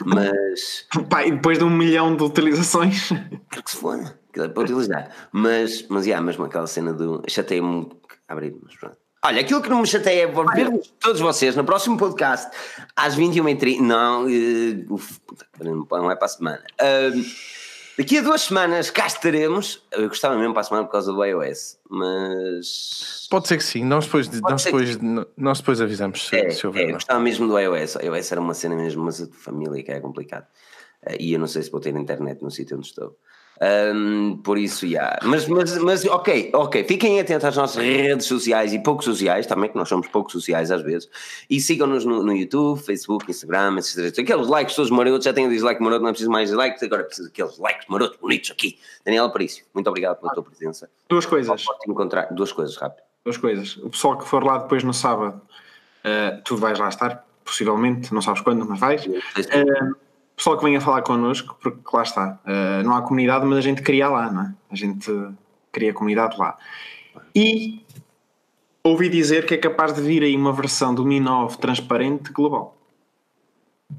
[0.05, 5.11] mas pá, e depois de um milhão de utilizações que se foda, é para utilizar
[5.30, 7.91] mas, mas, yeah, mesmo aquela cena do chatei-me
[8.26, 10.68] abrir, mas pronto Olha, aquilo que não me chateia é ver
[10.99, 12.50] todos vocês no próximo podcast
[12.96, 13.78] às 21h30.
[13.78, 15.20] Não, uh, uf,
[15.61, 16.64] não é para a semana.
[16.72, 17.24] Uh,
[17.96, 19.80] daqui a duas semanas cá estaremos.
[19.92, 23.28] Eu gostava mesmo para a semana por causa do iOS, mas.
[23.30, 24.99] Pode ser que sim, nós depois, nós depois,
[25.36, 26.88] nós depois avisamos se, é, se houver.
[26.88, 27.94] É, gostava mesmo do iOS.
[27.94, 30.49] O iOS era uma cena mesmo, mas a família que é complicado.
[31.07, 33.16] Uh, e eu não sei se vou ter internet no sítio onde estou.
[33.63, 35.21] Um, por isso, yeah.
[35.22, 39.71] mas, mas, mas ok, ok, fiquem atentos às nossas redes sociais e pouco sociais também,
[39.71, 41.09] que nós somos pouco sociais às vezes,
[41.49, 44.18] e sigam-nos no, no, YouTube, Facebook, Instagram, etc.
[44.18, 47.29] Aqueles likes todos marotos, já tenho dislike maroto, não é preciso mais likes, agora preciso
[47.29, 48.80] daqueles likes marotos bonitos aqui.
[49.05, 50.91] Daniel Aparício, muito obrigado pela tua presença.
[51.09, 51.64] Duas coisas.
[51.87, 53.05] encontrar duas coisas, rápido.
[53.25, 53.76] Duas coisas.
[53.76, 55.41] O pessoal que for lá depois no sábado,
[56.05, 59.07] uh, tu vais lá estar, possivelmente, não sabes quando, mas vais.
[59.07, 59.95] Uh,
[60.37, 63.83] pessoal que venha falar connosco, porque lá está, uh, não há comunidade, mas a gente
[63.83, 64.54] cria lá, não é?
[64.71, 65.11] A gente
[65.71, 66.57] cria comunidade lá.
[67.34, 67.84] E
[68.84, 72.76] ouvi dizer que é capaz de vir aí uma versão do Mi 9 transparente global.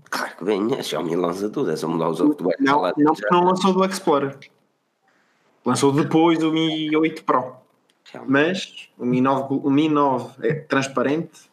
[0.09, 3.13] Claro que vem, a Xiaomi lança tudo, é só mudar os outros do Não, não,
[3.31, 4.37] não lançou do Explorer.
[5.65, 7.55] Lançou depois do Mi 8 Pro.
[8.27, 11.49] Mas o Mi 9, o Mi 9 é transparente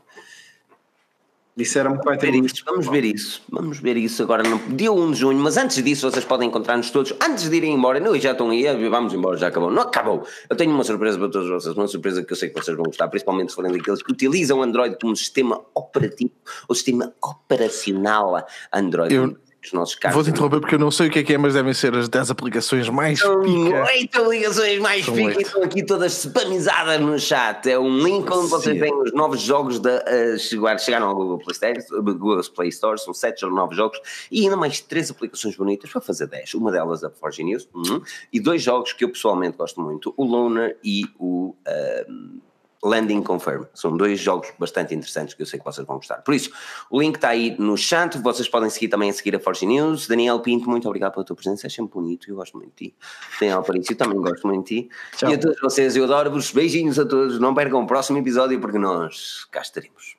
[1.61, 3.43] Disseram que vai ter ver isso, Vamos ver isso.
[3.51, 5.39] Vamos ver isso agora no dia 1 de junho.
[5.39, 7.13] Mas antes disso, vocês podem encontrar-nos todos.
[7.23, 9.71] Antes de irem embora, não, já estão aí, vamos embora, já acabou.
[9.71, 10.27] Não acabou.
[10.49, 11.77] Eu tenho uma surpresa para todos vocês.
[11.77, 14.63] Uma surpresa que eu sei que vocês vão gostar, principalmente se forem daqueles que utilizam
[14.63, 16.33] Android como sistema operativo
[16.67, 18.43] ou sistema operacional
[18.73, 19.15] Android.
[19.15, 20.15] Eu os nossos casos.
[20.15, 22.09] Vou-te interromper porque eu não sei o que é que é, mas devem ser as
[22.09, 23.85] 10 aplicações mais São pica.
[23.85, 27.71] 8 aplicações mais São pica e estão aqui todas spamizadas no chat.
[27.71, 31.39] É um link onde vocês veem os novos jogos da uh, chegar, chegaram ao Google
[31.39, 34.01] Play Store, Google Play Store, são 7 ou 9 jogos
[34.31, 36.55] e ainda mais 3 aplicações bonitas para fazer 10.
[36.55, 38.01] Uma delas a Forge News hum,
[38.33, 41.55] e dois jogos que eu pessoalmente gosto muito, o Loner e o.
[41.67, 42.50] Uh,
[42.83, 43.65] Landing Confirm.
[43.75, 46.17] São dois jogos bastante interessantes que eu sei que vocês vão gostar.
[46.23, 46.51] Por isso,
[46.91, 48.19] o link está aí no chat.
[48.19, 50.07] Vocês podem seguir também a seguir a Forge News.
[50.07, 51.67] Daniel Pinto, muito obrigado pela tua presença.
[51.67, 52.31] É sempre bonito.
[52.31, 52.95] Eu gosto muito de ti.
[53.39, 54.91] Daniel Aparício, também gosto muito de ti.
[55.17, 55.31] Tchau.
[55.31, 56.53] E a todos vocês, eu adoro-vos.
[56.53, 57.39] Beijinhos a todos.
[57.39, 60.17] Não percam o próximo episódio porque nós cá estaremos.